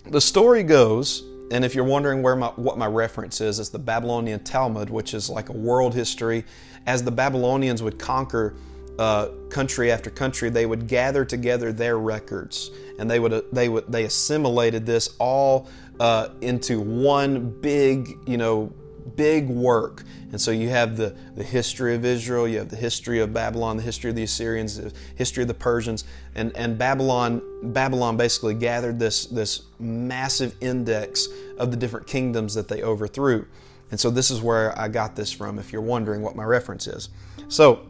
[0.06, 3.80] the story goes, and if you're wondering where my, what my reference is, it's the
[3.80, 6.43] Babylonian Talmud, which is like a world history.
[6.86, 8.56] As the Babylonians would conquer
[8.99, 13.91] uh, country after country, they would gather together their records, and they would they would
[13.91, 15.67] they assimilated this all
[15.99, 18.71] uh, into one big, you know,
[19.15, 20.04] big work.
[20.32, 23.75] And so you have the, the history of Israel, you have the history of Babylon,
[23.75, 28.54] the history of the Assyrians, the history of the Persians, and, and Babylon Babylon basically
[28.54, 31.27] gathered this, this massive index
[31.58, 33.45] of the different kingdoms that they overthrew.
[33.91, 36.88] And so this is where I got this from, if you're wondering what my reference
[36.88, 37.10] is.
[37.49, 37.86] So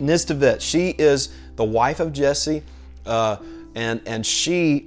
[0.00, 2.62] Nitzevet, she is the wife of Jesse,
[3.04, 3.36] uh,
[3.74, 4.86] and, and she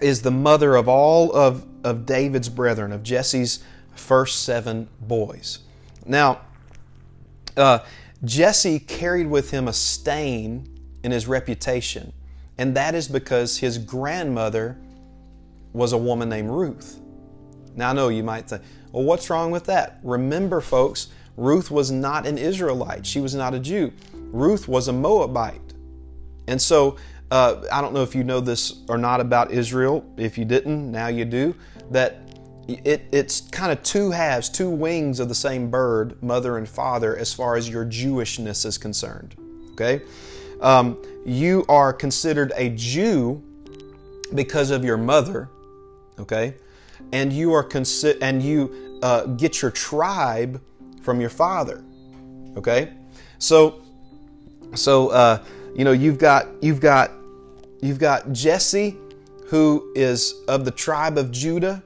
[0.00, 3.62] is the mother of all of, of David's brethren, of Jesse's
[3.94, 5.60] first seven boys.
[6.06, 6.40] Now,
[7.56, 7.80] uh,
[8.24, 10.68] Jesse carried with him a stain
[11.02, 12.12] in his reputation,
[12.58, 14.78] and that is because his grandmother
[15.72, 17.00] was a woman named Ruth.
[17.74, 18.62] Now, I know you might think,
[18.92, 19.98] well, what's wrong with that?
[20.02, 23.06] Remember, folks, Ruth was not an Israelite.
[23.06, 23.92] She was not a Jew.
[24.12, 25.60] Ruth was a Moabite.
[26.46, 26.96] And so,
[27.30, 30.04] uh, I don't know if you know this or not about Israel.
[30.16, 31.54] If you didn't, now you do.
[31.90, 32.20] That
[32.68, 37.16] it, it's kind of two halves, two wings of the same bird, mother and father,
[37.16, 39.34] as far as your Jewishness is concerned.
[39.72, 40.02] Okay?
[40.60, 43.42] Um, you are considered a Jew
[44.34, 45.48] because of your mother,
[46.18, 46.54] okay?
[47.12, 50.60] And you are consi- and you uh, get your tribe
[51.04, 51.84] from your father,
[52.56, 52.92] okay?
[53.38, 53.82] So,
[54.74, 57.12] so uh, you know you've got you've got
[57.80, 58.96] you've got Jesse,
[59.46, 61.82] who is of the tribe of Judah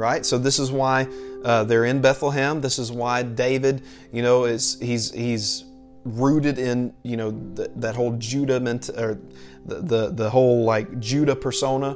[0.00, 0.24] right?
[0.24, 1.06] So this is why
[1.44, 2.60] uh, they're in Bethlehem.
[2.62, 3.82] This is why David,
[4.12, 5.64] you know, is he's he's
[6.04, 7.30] rooted in you know
[7.76, 9.20] that whole Judah ment- or
[9.66, 11.94] the, the the whole like Judah persona,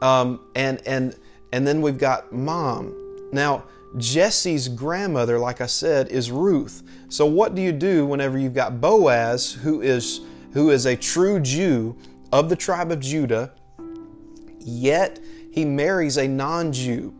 [0.00, 1.16] um, and and
[1.52, 2.94] and then we've got mom.
[3.32, 3.64] Now
[3.98, 6.82] Jesse's grandmother, like I said, is Ruth.
[7.08, 10.20] So what do you do whenever you've got Boaz, who is
[10.52, 11.96] who is a true Jew
[12.32, 13.52] of the tribe of Judah,
[14.58, 15.18] yet
[15.50, 17.14] he marries a non-Jew?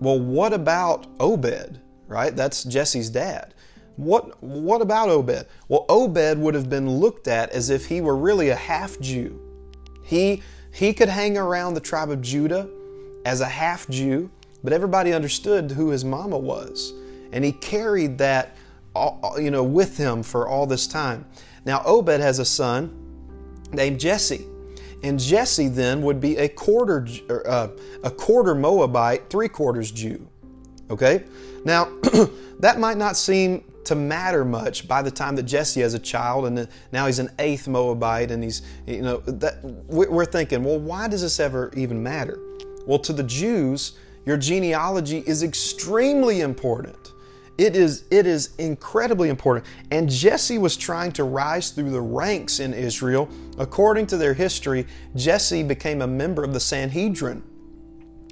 [0.00, 2.34] Well, what about Obed, right?
[2.34, 3.54] That's Jesse's dad.
[3.96, 5.46] What, what about Obed?
[5.68, 9.40] Well, Obed would have been looked at as if he were really a half Jew.
[10.04, 12.68] He, he could hang around the tribe of Judah
[13.24, 14.30] as a half Jew,
[14.62, 16.92] but everybody understood who his mama was.
[17.32, 18.56] And he carried that
[19.38, 21.24] you know, with him for all this time.
[21.64, 22.94] Now, Obed has a son
[23.72, 24.46] named Jesse.
[25.02, 27.06] And Jesse then would be a quarter,
[27.46, 27.68] uh,
[28.02, 30.26] a quarter Moabite, three quarters Jew.
[30.90, 31.24] Okay?
[31.64, 31.84] Now,
[32.60, 36.46] that might not seem to matter much by the time that Jesse has a child,
[36.46, 41.08] and now he's an eighth Moabite, and he's, you know, that, we're thinking, well, why
[41.08, 42.38] does this ever even matter?
[42.86, 43.92] Well, to the Jews,
[44.28, 47.14] your genealogy is extremely important.
[47.56, 49.64] It is, it is incredibly important.
[49.90, 53.26] And Jesse was trying to rise through the ranks in Israel.
[53.56, 54.86] According to their history,
[55.16, 57.42] Jesse became a member of the Sanhedrin,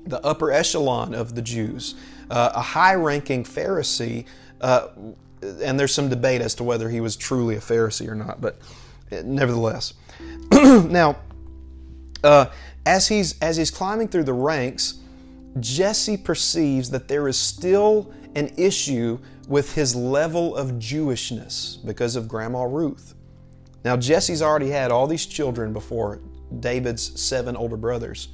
[0.06, 1.94] the upper echelon of the Jews,
[2.30, 4.26] uh, a high ranking Pharisee.
[4.60, 4.88] Uh,
[5.40, 8.58] and there's some debate as to whether he was truly a Pharisee or not, but
[9.10, 9.94] uh, nevertheless.
[10.52, 11.16] now,
[12.22, 12.48] uh,
[12.84, 15.00] as, he's, as he's climbing through the ranks,
[15.60, 22.28] Jesse perceives that there is still an issue with his level of Jewishness because of
[22.28, 23.14] Grandma Ruth.
[23.84, 26.20] Now, Jesse's already had all these children before
[26.60, 28.28] David's seven older brothers,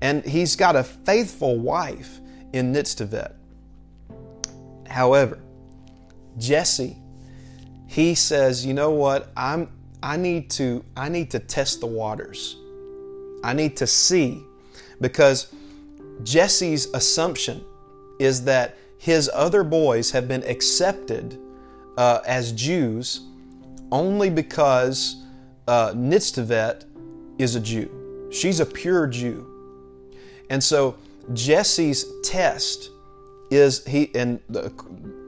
[0.00, 2.20] and he's got a faithful wife
[2.52, 3.32] in Nitzevet.
[4.88, 5.38] However,
[6.38, 6.96] Jesse,
[7.86, 9.30] he says, "You know what?
[9.36, 9.68] I'm
[10.02, 12.56] I need to I need to test the waters.
[13.44, 14.42] I need to see
[15.00, 15.52] because
[16.22, 17.64] Jesse's assumption
[18.18, 21.38] is that his other boys have been accepted
[21.96, 23.22] uh, as Jews
[23.92, 25.24] only because
[25.66, 25.94] uh,
[27.38, 28.28] is a Jew.
[28.30, 29.46] She's a pure Jew.
[30.50, 30.96] And so
[31.32, 32.90] Jesse's test
[33.50, 34.72] is he, and the,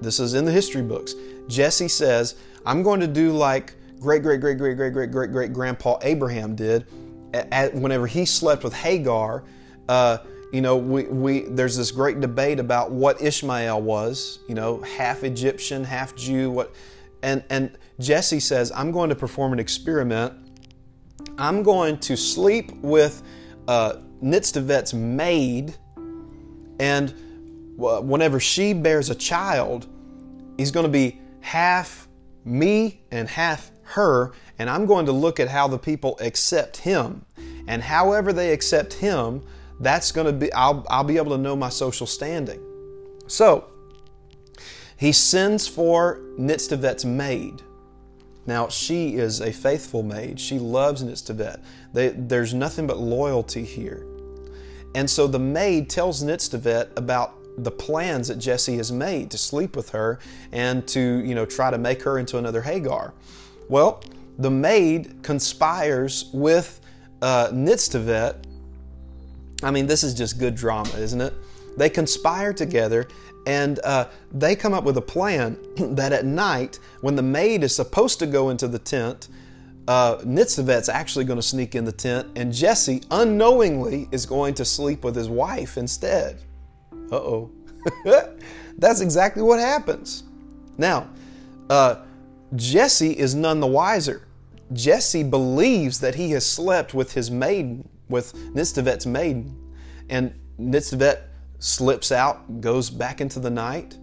[0.01, 1.15] this is in the history books.
[1.49, 5.53] Jesse says, I'm going to do like great, great, great, great, great, great, great, great
[5.53, 6.87] grandpa Abraham did
[7.35, 9.45] at, at, whenever he slept with Hagar.
[9.89, 10.19] Uh,
[10.53, 15.25] you know, we, we, there's this great debate about what Ishmael was, you know, half
[15.25, 16.51] Egyptian, half Jew.
[16.51, 16.75] What,
[17.23, 20.35] and, and Jesse says, I'm going to perform an experiment.
[21.39, 23.23] I'm going to sleep with
[23.67, 23.97] uh,
[24.93, 25.75] maid,
[26.79, 27.15] and
[27.77, 29.87] whenever she bears a child,
[30.59, 32.09] he's going to be half
[32.45, 37.25] me and half her, and I'm going to look at how the people accept him.
[37.67, 39.43] And however they accept him,
[39.83, 42.61] that's going to be, I'll, I'll be able to know my social standing.
[43.27, 43.69] So,
[44.97, 47.61] he sends for Nitzevet's maid.
[48.47, 50.39] Now, she is a faithful maid.
[50.39, 51.61] She loves Nitzevet.
[51.93, 54.07] They, there's nothing but loyalty here.
[54.95, 59.75] And so the maid tells Nitzevet about the plans that Jesse has made to sleep
[59.75, 60.21] with her
[60.53, 63.15] and to, you know, try to make her into another Hagar.
[63.69, 64.03] Well,
[64.39, 66.81] the maid conspires with
[67.21, 67.49] uh.
[69.63, 71.35] I mean, this is just good drama, isn't it?
[71.77, 73.09] They conspire together
[73.47, 75.59] and uh, they come up with a plan
[75.95, 79.29] that at night, when the maid is supposed to go into the tent,
[79.89, 84.65] uh, Nitzevet's actually going to sneak in the tent, and Jesse unknowingly is going to
[84.65, 86.41] sleep with his wife instead.
[87.11, 87.51] Uh oh.
[88.79, 90.23] That's exactly what happens.
[90.79, 91.11] Now,
[91.69, 91.97] uh,
[92.55, 94.29] Jesse is none the wiser.
[94.73, 99.59] Jesse believes that he has slept with his maiden, with Nitzevet's maiden,
[100.09, 101.23] and Nitzevet
[101.59, 103.97] slips out, goes back into the night,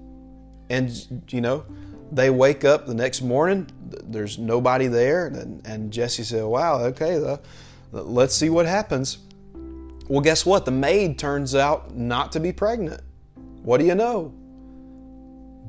[0.70, 1.66] and you know,
[2.12, 3.68] they wake up the next morning.
[4.03, 7.39] There's nobody there, and, and Jesse said, "Wow, okay,
[7.91, 9.20] let's see what happens."
[10.10, 10.66] Well, guess what?
[10.66, 13.01] The maid turns out not to be pregnant.
[13.62, 14.34] What do you know?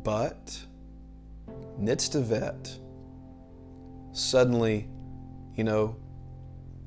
[0.03, 0.59] But
[1.79, 2.79] Nitzevet
[4.13, 4.89] suddenly,
[5.55, 5.97] you know,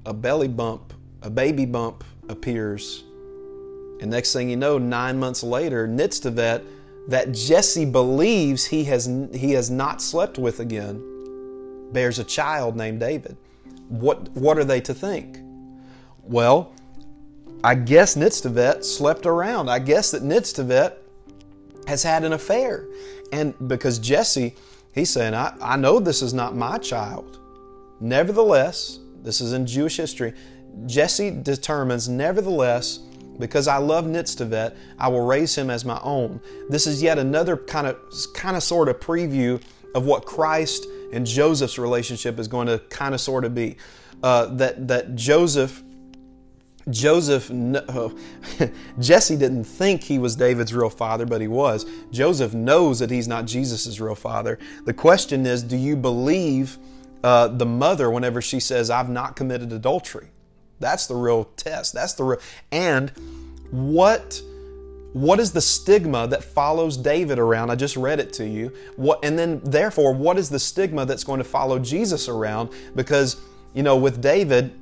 [0.05, 0.93] a belly bump,
[1.23, 3.03] a baby bump appears.
[3.99, 6.63] And next thing you know, nine months later, Nitzevet,
[7.07, 11.01] that Jesse believes he has, he has not slept with again,
[11.91, 13.37] bears a child named David.
[13.89, 15.39] What, what are they to think?
[16.23, 16.73] Well,
[17.63, 19.69] I guess Nitzevet slept around.
[19.69, 20.93] I guess that Nitzevet
[21.87, 22.85] has had an affair.
[23.31, 24.55] And because Jesse,
[24.93, 27.39] he's saying, I, I know this is not my child.
[27.99, 30.33] Nevertheless, this is in Jewish history,
[30.85, 32.99] Jesse determines, nevertheless,
[33.39, 36.39] because I love Nitzevet, I will raise him as my own.
[36.69, 37.97] This is yet another kind of,
[38.33, 39.61] kind of sort of preview
[39.95, 43.77] of what Christ and Joseph's relationship is going to kind of sort of be.
[44.21, 45.83] Uh, that that Joseph
[46.89, 47.49] Joseph,
[48.99, 51.85] Jesse didn't think he was David's real father, but he was.
[52.11, 54.59] Joseph knows that he's not Jesus' real father.
[54.85, 56.77] The question is do you believe
[57.23, 60.32] uh, the mother whenever she says, I've not committed adultery?
[60.79, 61.93] That's the real test.
[61.93, 62.39] That's the real.
[62.71, 63.11] And
[63.71, 64.41] what.
[65.13, 67.69] What is the stigma that follows David around?
[67.69, 68.71] I just read it to you.
[68.95, 72.71] What, and then, therefore, what is the stigma that's going to follow Jesus around?
[72.95, 73.39] Because,
[73.75, 74.73] you know, with David,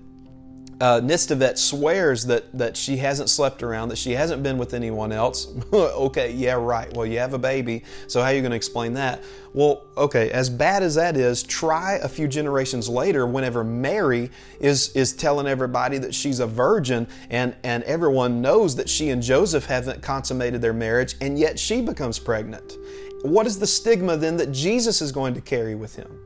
[0.82, 5.12] uh, Nitzevet swears that, that she hasn't slept around, that she hasn't been with anyone
[5.12, 5.48] else.
[5.74, 6.92] okay, yeah, right.
[6.94, 9.24] Well, you have a baby, so how are you going to explain that?
[9.54, 14.96] Well, okay, as bad as that is, try a few generations later whenever Mary is,
[14.96, 19.66] is telling everybody that she's a virgin and, and everyone knows that she and Joseph
[19.66, 22.78] haven't consummated their marriage, and yet she becomes pregnant.
[23.22, 26.20] What is the stigma then that Jesus is going to carry with him?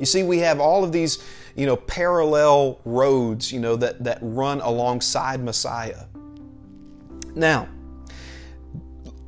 [0.00, 1.22] You see, we have all of these,
[1.56, 6.04] you know, parallel roads, you know, that, that run alongside Messiah.
[7.34, 7.68] Now,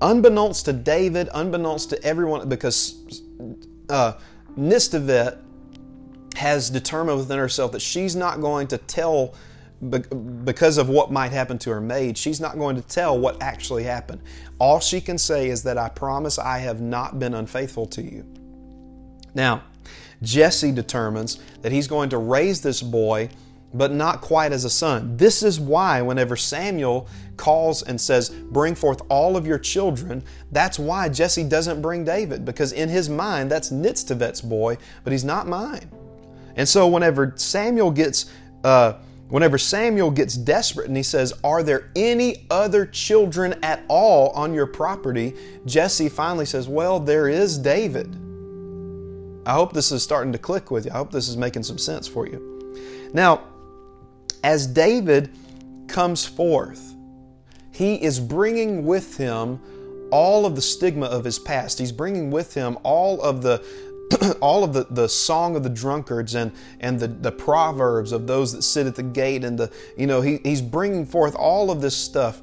[0.00, 3.22] unbeknownst to David, unbeknownst to everyone, because
[3.88, 4.14] uh,
[4.58, 5.38] Nitzevet
[6.36, 9.34] has determined within herself that she's not going to tell
[10.44, 13.84] because of what might happen to her maid, she's not going to tell what actually
[13.84, 14.22] happened.
[14.58, 18.24] All she can say is that I promise I have not been unfaithful to you.
[19.34, 19.64] Now,
[20.22, 23.28] Jesse determines that he's going to raise this boy,
[23.74, 25.16] but not quite as a son.
[25.16, 30.22] This is why, whenever Samuel calls and says, Bring forth all of your children,
[30.52, 35.24] that's why Jesse doesn't bring David, because in his mind, that's Nitzevet's boy, but he's
[35.24, 35.90] not mine.
[36.56, 38.30] And so, whenever Samuel gets
[38.64, 38.94] uh,
[39.28, 44.54] whenever Samuel gets desperate and he says, Are there any other children at all on
[44.54, 45.34] your property?
[45.66, 48.25] Jesse finally says, Well, there is David.
[49.46, 50.90] I hope this is starting to click with you.
[50.90, 53.10] I hope this is making some sense for you.
[53.14, 53.44] Now,
[54.42, 55.30] as David
[55.86, 56.94] comes forth,
[57.70, 59.60] he is bringing with him
[60.10, 61.78] all of the stigma of his past.
[61.78, 63.64] He's bringing with him all of the
[64.40, 68.52] all of the, the song of the drunkards and, and the, the proverbs of those
[68.52, 71.80] that sit at the gate and the you know he, he's bringing forth all of
[71.80, 72.40] this stuff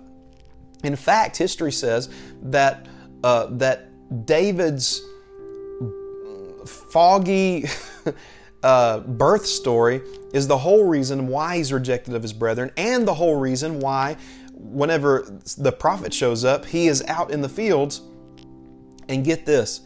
[0.83, 2.09] in fact history says
[2.41, 2.85] that
[3.23, 3.87] uh, that
[4.25, 5.01] david's
[6.93, 7.65] foggy
[8.63, 9.99] uh, birth story
[10.31, 14.15] is the whole reason why he's rejected of his brethren and the whole reason why
[14.53, 18.01] whenever the prophet shows up, he is out in the fields.
[19.09, 19.81] And get this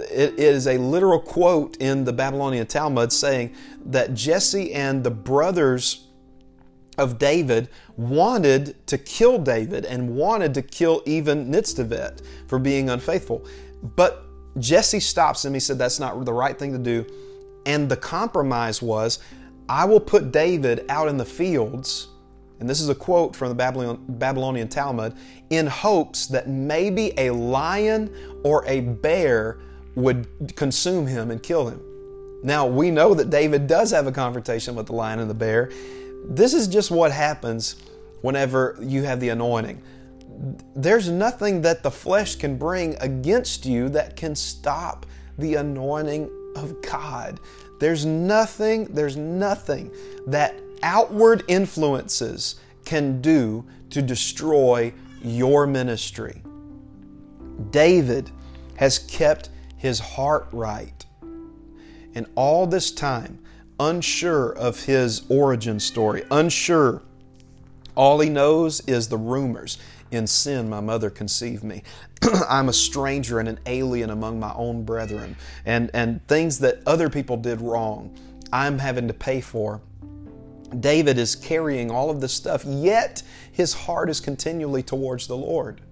[0.00, 3.54] it is a literal quote in the Babylonian Talmud saying
[3.84, 6.08] that Jesse and the brothers
[6.98, 13.46] of David wanted to kill David and wanted to kill even Nitzevet for being unfaithful.
[13.94, 14.25] But
[14.58, 15.54] Jesse stops him.
[15.54, 17.06] He said, That's not the right thing to do.
[17.66, 19.18] And the compromise was,
[19.68, 22.08] I will put David out in the fields
[22.58, 25.14] and this is a quote from the Babylonian Talmud,
[25.50, 29.58] in hopes that maybe a lion or a bear
[29.94, 30.26] would
[30.56, 31.80] consume him and kill him.
[32.42, 35.70] Now, we know that David does have a confrontation with the lion and the bear.
[36.24, 37.76] This is just what happens
[38.22, 39.82] whenever you have the anointing.
[40.74, 45.06] There's nothing that the flesh can bring against you that can stop
[45.38, 47.40] the anointing of God.
[47.78, 49.92] There's nothing, there's nothing
[50.26, 56.42] that outward influences can do to destroy your ministry.
[57.70, 58.30] David
[58.76, 61.04] has kept his heart right.
[62.14, 63.38] And all this time,
[63.78, 67.02] unsure of his origin story, unsure,
[67.94, 69.78] all he knows is the rumors.
[70.16, 71.82] In sin, my mother conceived me.
[72.48, 75.36] I'm a stranger and an alien among my own brethren.
[75.66, 78.16] And, and things that other people did wrong,
[78.50, 79.82] I'm having to pay for.
[80.80, 85.82] David is carrying all of this stuff, yet his heart is continually towards the Lord.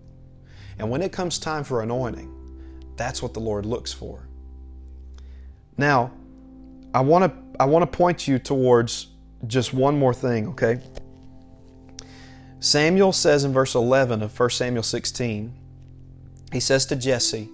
[0.79, 2.33] And when it comes time for anointing,
[2.97, 4.27] that's what the Lord looks for.
[5.77, 6.13] Now,
[6.95, 9.09] I want to I want to point you towards
[9.47, 10.81] just one more thing, okay?
[12.65, 15.53] Samuel says in verse 11 of 1 Samuel 16,
[16.51, 17.51] he says to Jesse,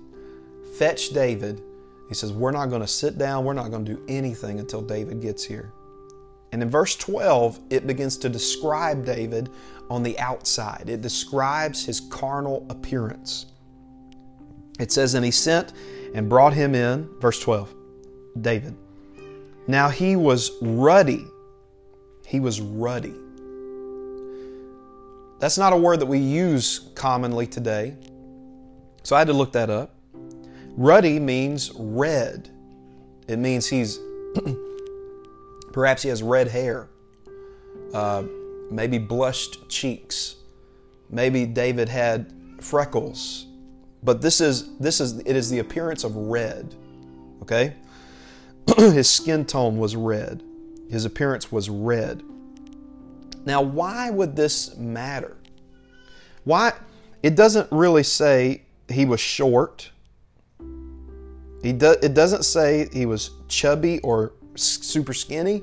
[0.78, 1.60] Fetch David.
[2.08, 4.80] He says, We're not going to sit down, we're not going to do anything until
[4.80, 5.72] David gets here.
[6.52, 9.50] And in verse 12, it begins to describe David
[9.90, 10.84] on the outside.
[10.88, 13.46] It describes his carnal appearance.
[14.78, 15.72] It says, And he sent
[16.14, 17.74] and brought him in, verse 12,
[18.42, 18.76] David.
[19.66, 21.26] Now he was ruddy.
[22.24, 23.16] He was ruddy.
[25.40, 27.96] That's not a word that we use commonly today.
[29.02, 29.94] So I had to look that up.
[30.76, 32.48] Ruddy means red.
[33.26, 33.98] It means he's
[35.72, 36.88] Perhaps he has red hair,
[37.94, 38.24] uh,
[38.70, 40.36] maybe blushed cheeks.
[41.10, 43.46] Maybe David had freckles.
[44.02, 46.74] But this is this is it is the appearance of red.
[47.42, 47.74] Okay?
[48.76, 50.42] His skin tone was red.
[50.90, 52.22] His appearance was red.
[53.44, 55.36] Now, why would this matter?
[56.44, 56.72] Why
[57.22, 59.90] it doesn't really say he was short.
[61.62, 65.62] He do, it doesn't say he was chubby or super skinny.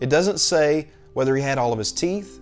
[0.00, 2.40] It doesn't say whether he had all of his teeth.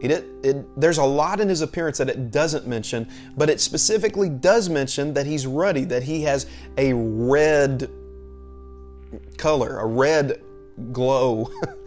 [0.00, 4.28] It, it, there's a lot in his appearance that it doesn't mention, but it specifically
[4.28, 6.46] does mention that he's ruddy, that he has
[6.76, 7.90] a red
[9.36, 10.42] color, a red
[10.92, 11.50] glow.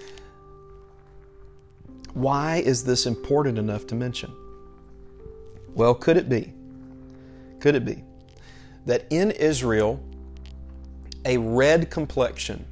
[2.13, 4.33] Why is this important enough to mention?
[5.73, 6.53] Well, could it be?
[7.59, 8.03] Could it be
[8.85, 10.03] that in Israel,
[11.25, 12.65] a red complexion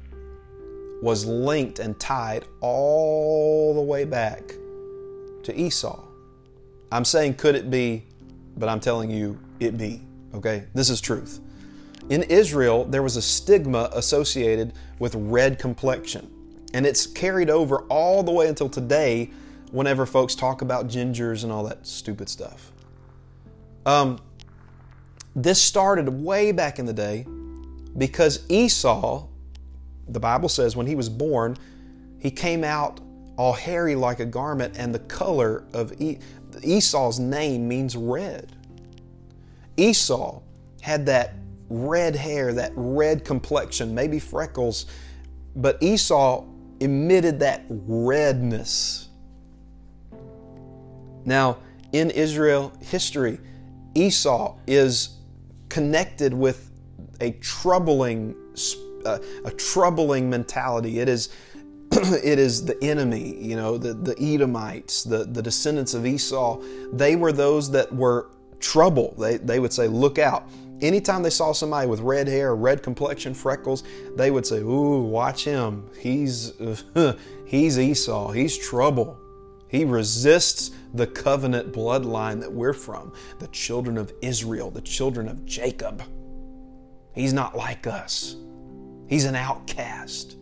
[1.02, 4.54] was linked and tied all the way back
[5.44, 6.04] to Esau.
[6.92, 8.04] I'm saying could it be,
[8.56, 10.02] but I'm telling you it be.
[10.34, 10.64] Okay?
[10.74, 11.40] This is truth.
[12.10, 16.30] In Israel, there was a stigma associated with red complexion.
[16.72, 19.30] And it's carried over all the way until today
[19.72, 22.72] whenever folks talk about gingers and all that stupid stuff.
[23.86, 24.18] Um,
[25.34, 27.26] this started way back in the day
[27.96, 29.26] because Esau
[30.12, 31.56] the Bible says when he was born,
[32.18, 33.00] he came out
[33.36, 35.94] all hairy like a garment, and the color of
[36.62, 38.54] Esau's name means red.
[39.76, 40.42] Esau
[40.82, 41.34] had that
[41.70, 44.86] red hair, that red complexion, maybe freckles,
[45.56, 46.44] but Esau
[46.80, 49.08] emitted that redness.
[51.24, 51.58] Now,
[51.92, 53.38] in Israel history,
[53.94, 55.18] Esau is
[55.68, 56.70] connected with
[57.20, 58.34] a troubling
[59.04, 60.98] a, uh, a troubling mentality.
[60.98, 61.30] It is
[61.92, 66.60] it is the enemy, you know, the, the Edomites, the, the descendants of Esau.
[66.92, 69.14] They were those that were trouble.
[69.18, 70.48] They, they would say, Look out.
[70.82, 73.82] Anytime they saw somebody with red hair, red complexion, freckles,
[74.16, 75.88] they would say, Ooh, watch him.
[75.98, 77.14] He's, uh,
[77.46, 78.32] he's Esau.
[78.32, 79.18] He's trouble.
[79.68, 85.44] He resists the covenant bloodline that we're from, the children of Israel, the children of
[85.44, 86.02] Jacob.
[87.14, 88.36] He's not like us.
[89.06, 90.36] He's an outcast.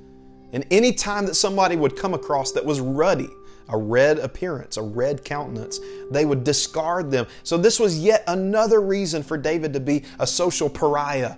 [0.53, 3.29] And any time that somebody would come across that was ruddy,
[3.69, 7.27] a red appearance, a red countenance, they would discard them.
[7.43, 11.37] So this was yet another reason for David to be a social pariah.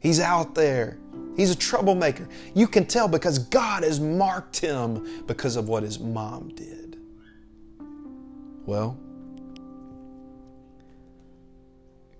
[0.00, 0.98] He's out there.
[1.36, 2.28] He's a troublemaker.
[2.54, 6.98] You can tell because God has marked him because of what his mom did.
[8.66, 8.98] Well,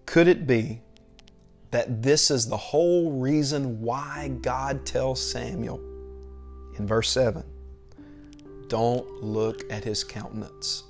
[0.07, 0.81] could it be
[1.71, 5.81] that this is the whole reason why God tells Samuel
[6.79, 7.45] in verse 7
[8.69, 10.85] don't look at his countenance.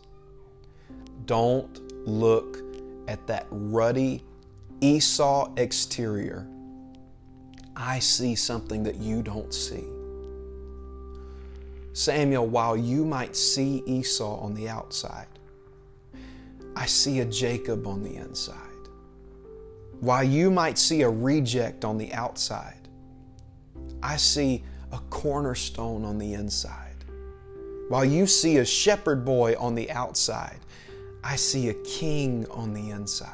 [1.24, 2.58] Don't look
[3.06, 4.22] at that ruddy
[4.80, 6.46] Esau exterior.
[7.74, 9.84] I see something that you don't see.
[11.92, 15.26] Samuel, while you might see Esau on the outside,
[16.76, 18.56] I see a Jacob on the inside.
[20.00, 22.88] While you might see a reject on the outside,
[24.00, 24.62] I see
[24.92, 26.87] a cornerstone on the inside.
[27.88, 30.60] While you see a shepherd boy on the outside,
[31.24, 33.32] I see a king on the inside.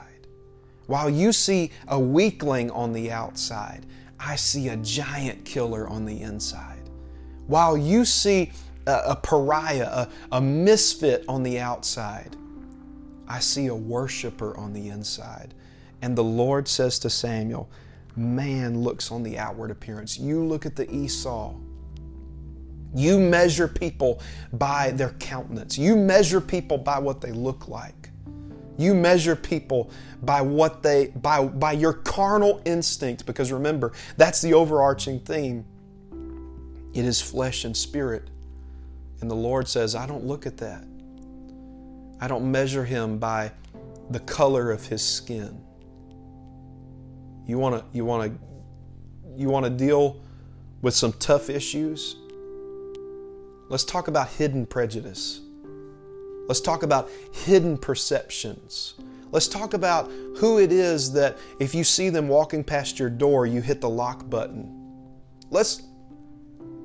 [0.86, 3.86] While you see a weakling on the outside,
[4.20, 6.88] I see a giant killer on the inside.
[7.46, 8.52] While you see
[8.86, 12.36] a, a pariah, a, a misfit on the outside,
[13.26, 15.54] I see a worshiper on the inside.
[16.02, 17.68] And the Lord says to Samuel,
[18.16, 20.18] Man looks on the outward appearance.
[20.18, 21.54] You look at the Esau.
[22.94, 24.22] You measure people
[24.52, 25.76] by their countenance.
[25.76, 28.10] You measure people by what they look like.
[28.76, 29.90] You measure people
[30.22, 35.64] by what they by by your carnal instinct because remember, that's the overarching theme.
[36.92, 38.30] It is flesh and spirit.
[39.20, 40.84] And the Lord says, I don't look at that.
[42.20, 43.52] I don't measure him by
[44.10, 45.60] the color of his skin.
[47.46, 48.38] You want to you want to
[49.36, 50.20] you want to deal
[50.82, 52.16] with some tough issues?
[53.74, 55.40] Let's talk about hidden prejudice.
[56.46, 58.94] Let's talk about hidden perceptions.
[59.32, 63.46] Let's talk about who it is that if you see them walking past your door,
[63.46, 64.70] you hit the lock button.
[65.50, 65.82] Let's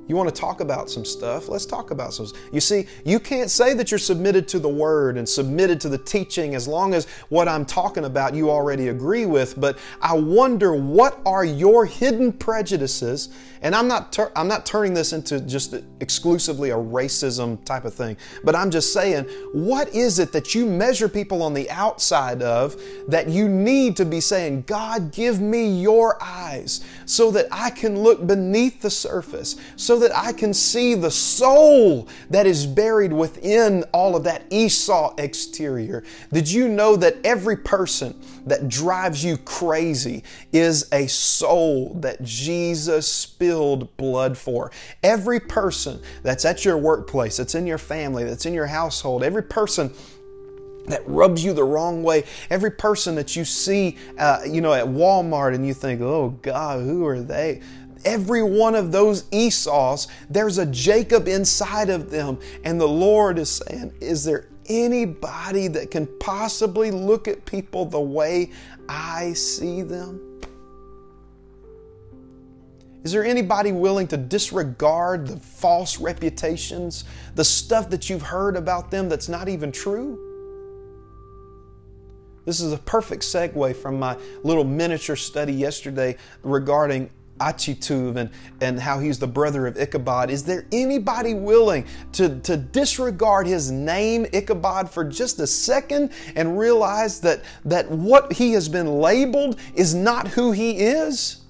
[0.10, 1.49] you want to talk about some stuff?
[1.49, 2.26] Let's talk about some.
[2.51, 5.99] You see, you can't say that you're submitted to the Word and submitted to the
[5.99, 9.60] teaching as long as what I'm talking about you already agree with.
[9.62, 13.30] But I wonder what are your hidden prejudices?
[13.62, 18.18] And I'm not I'm not turning this into just exclusively a racism type of thing.
[18.43, 22.82] But I'm just saying, what is it that you measure people on the outside of
[23.10, 27.99] that you need to be saying, God, give me your eyes so that I can
[27.99, 29.57] look beneath the surface,
[29.99, 36.03] that I can see the soul that is buried within all of that Esau exterior.
[36.33, 43.07] Did you know that every person that drives you crazy is a soul that Jesus
[43.07, 44.71] spilled blood for?
[45.03, 49.43] Every person that's at your workplace, that's in your family, that's in your household, every
[49.43, 49.93] person
[50.89, 52.23] that rubs you the wrong way.
[52.49, 56.83] Every person that you see, uh, you know, at Walmart and you think, oh God,
[56.83, 57.61] who are they?
[58.05, 62.39] Every one of those Esau's, there's a Jacob inside of them.
[62.63, 67.99] And the Lord is saying, Is there anybody that can possibly look at people the
[67.99, 68.51] way
[68.87, 70.21] I see them?
[73.03, 78.91] Is there anybody willing to disregard the false reputations, the stuff that you've heard about
[78.91, 80.25] them that's not even true?
[82.45, 87.09] This is a perfect segue from my little miniature study yesterday regarding
[87.39, 88.29] Achitub and,
[88.61, 90.29] and how he's the brother of Ichabod.
[90.29, 96.57] Is there anybody willing to, to disregard his name, Ichabod, for just a second and
[96.57, 101.41] realize that, that what he has been labeled is not who he is?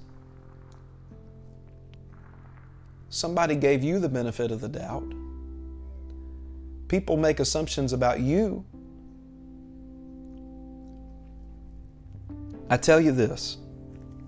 [3.09, 5.11] Somebody gave you the benefit of the doubt.
[6.87, 8.65] People make assumptions about you.
[12.69, 13.57] I tell you this.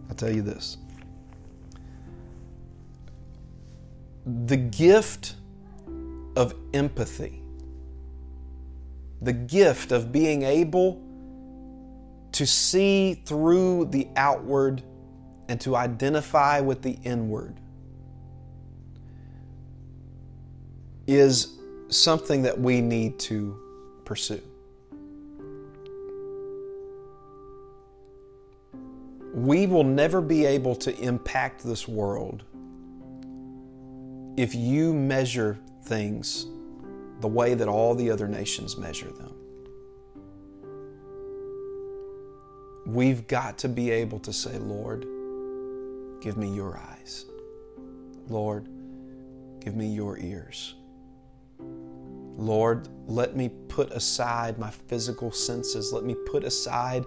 [0.10, 0.78] I tell you this.
[4.26, 5.36] The gift
[6.36, 7.42] of empathy,
[9.22, 11.02] the gift of being able
[12.32, 14.84] to see through the outward
[15.50, 17.58] and to identify with the inward
[21.08, 21.60] is
[21.90, 23.60] something that we need to
[24.06, 24.42] pursue.
[29.34, 32.44] We will never be able to impact this world
[34.38, 36.48] if you measure things
[37.20, 39.34] the way that all the other nations measure them.
[42.86, 45.06] We've got to be able to say, Lord,
[46.22, 47.26] give me your eyes.
[48.28, 48.68] Lord,
[49.60, 50.76] give me your ears.
[52.38, 55.94] Lord, let me put aside my physical senses.
[55.94, 57.06] Let me put aside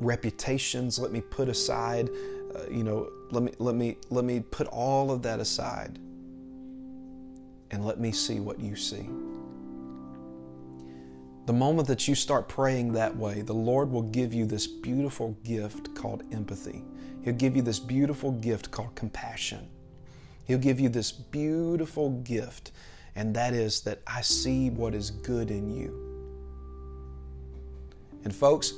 [0.00, 0.98] reputations.
[0.98, 2.10] Let me put aside,
[2.54, 5.98] uh, you know, let me let me let me put all of that aside,
[7.70, 9.08] and let me see what you see.
[11.46, 15.36] The moment that you start praying that way, the Lord will give you this beautiful
[15.44, 16.82] gift called empathy.
[17.22, 19.68] He'll give you this beautiful gift called compassion.
[20.44, 22.72] He'll give you this beautiful gift,
[23.14, 26.02] and that is that I see what is good in you.
[28.24, 28.74] And, folks,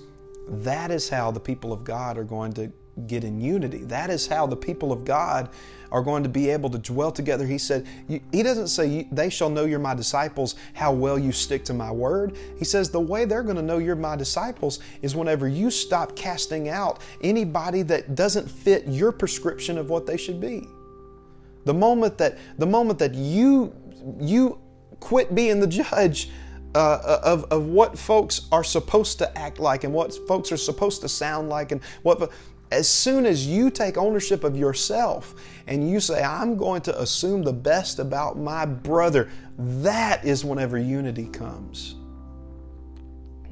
[0.49, 2.71] that is how the people of God are going to
[3.07, 3.79] get in unity.
[3.79, 5.51] That is how the people of God
[5.91, 7.47] are going to be able to dwell together.
[7.47, 11.65] He said, He doesn't say, They shall know you're my disciples, how well you stick
[11.67, 12.37] to my word.
[12.59, 16.17] He says, The way they're going to know you're my disciples is whenever you stop
[16.17, 20.67] casting out anybody that doesn't fit your prescription of what they should be.
[21.65, 23.75] The moment that, the moment that you,
[24.21, 24.61] you
[25.01, 26.31] quit being the judge,
[26.75, 31.01] uh, of, of what folks are supposed to act like and what folks are supposed
[31.01, 32.31] to sound like and what
[32.71, 35.35] as soon as you take ownership of yourself
[35.67, 40.79] and you say, I'm going to assume the best about my brother, that is whenever
[40.79, 41.97] unity comes.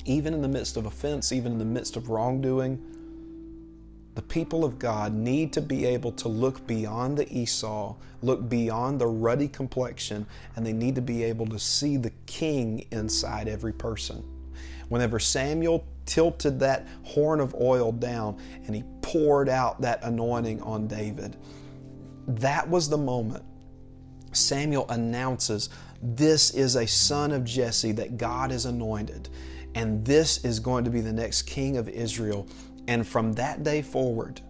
[0.04, 2.80] Even in the midst of offense, even in the midst of wrongdoing,
[4.14, 8.98] the people of God need to be able to look beyond the Esau, look beyond
[8.98, 13.74] the ruddy complexion, and they need to be able to see the king inside every
[13.74, 14.24] person.
[14.88, 20.86] Whenever Samuel tilted that horn of oil down and he poured out that anointing on
[20.86, 21.36] David.
[22.26, 23.44] That was the moment
[24.36, 25.70] Samuel announces
[26.02, 29.28] this is a son of Jesse that God has anointed,
[29.74, 32.46] and this is going to be the next king of Israel.
[32.88, 34.40] And from that day forward,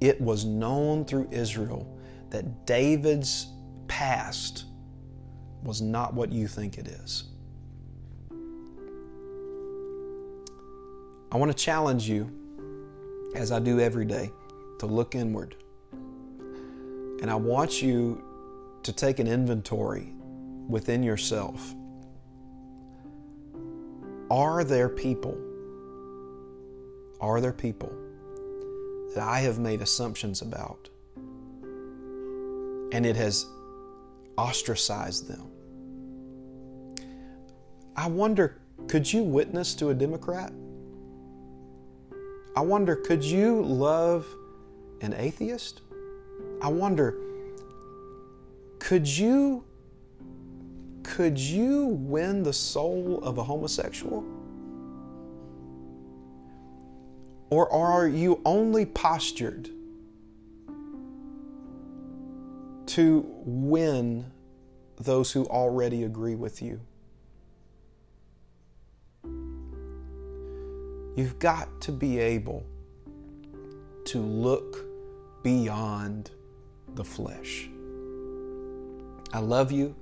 [0.00, 1.98] it was known through Israel
[2.30, 3.46] that David's
[3.88, 4.64] past
[5.62, 7.24] was not what you think it is.
[11.32, 12.30] I want to challenge you,
[13.34, 14.30] as I do every day,
[14.80, 15.56] to look inward.
[17.22, 18.22] And I want you
[18.82, 20.12] to take an inventory
[20.68, 21.74] within yourself.
[24.30, 25.38] Are there people,
[27.18, 27.90] are there people
[29.14, 30.90] that I have made assumptions about
[32.92, 33.46] and it has
[34.36, 35.50] ostracized them?
[37.96, 40.52] I wonder, could you witness to a Democrat?
[42.54, 44.26] I wonder, could you love
[45.00, 45.80] an atheist?
[46.60, 47.16] I wonder,
[48.78, 49.64] could you
[51.02, 54.24] could you win the soul of a homosexual?
[57.50, 59.68] Or are you only postured
[62.86, 64.24] to win
[64.96, 66.80] those who already agree with you?
[71.16, 72.64] You've got to be able
[74.06, 74.84] to look
[75.42, 76.30] beyond
[76.94, 77.68] the flesh.
[79.32, 79.94] I love you.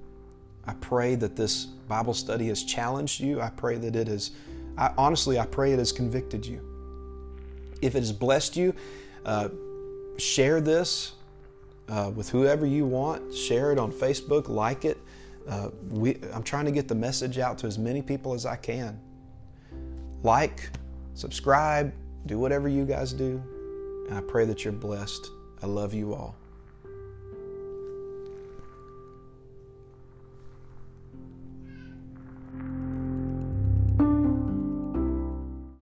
[0.66, 3.40] I pray that this Bible study has challenged you.
[3.40, 4.32] I pray that it has,
[4.76, 6.60] I, honestly, I pray it has convicted you.
[7.82, 8.74] If it has blessed you,
[9.24, 9.48] uh,
[10.18, 11.12] share this
[11.88, 13.34] uh, with whoever you want.
[13.34, 14.98] Share it on Facebook, like it.
[15.48, 18.56] Uh, we, I'm trying to get the message out to as many people as I
[18.56, 19.00] can.
[20.22, 20.70] Like,
[21.14, 21.92] subscribe,
[22.26, 23.42] do whatever you guys do.
[24.08, 25.30] And I pray that you're blessed.
[25.62, 26.39] I love you all.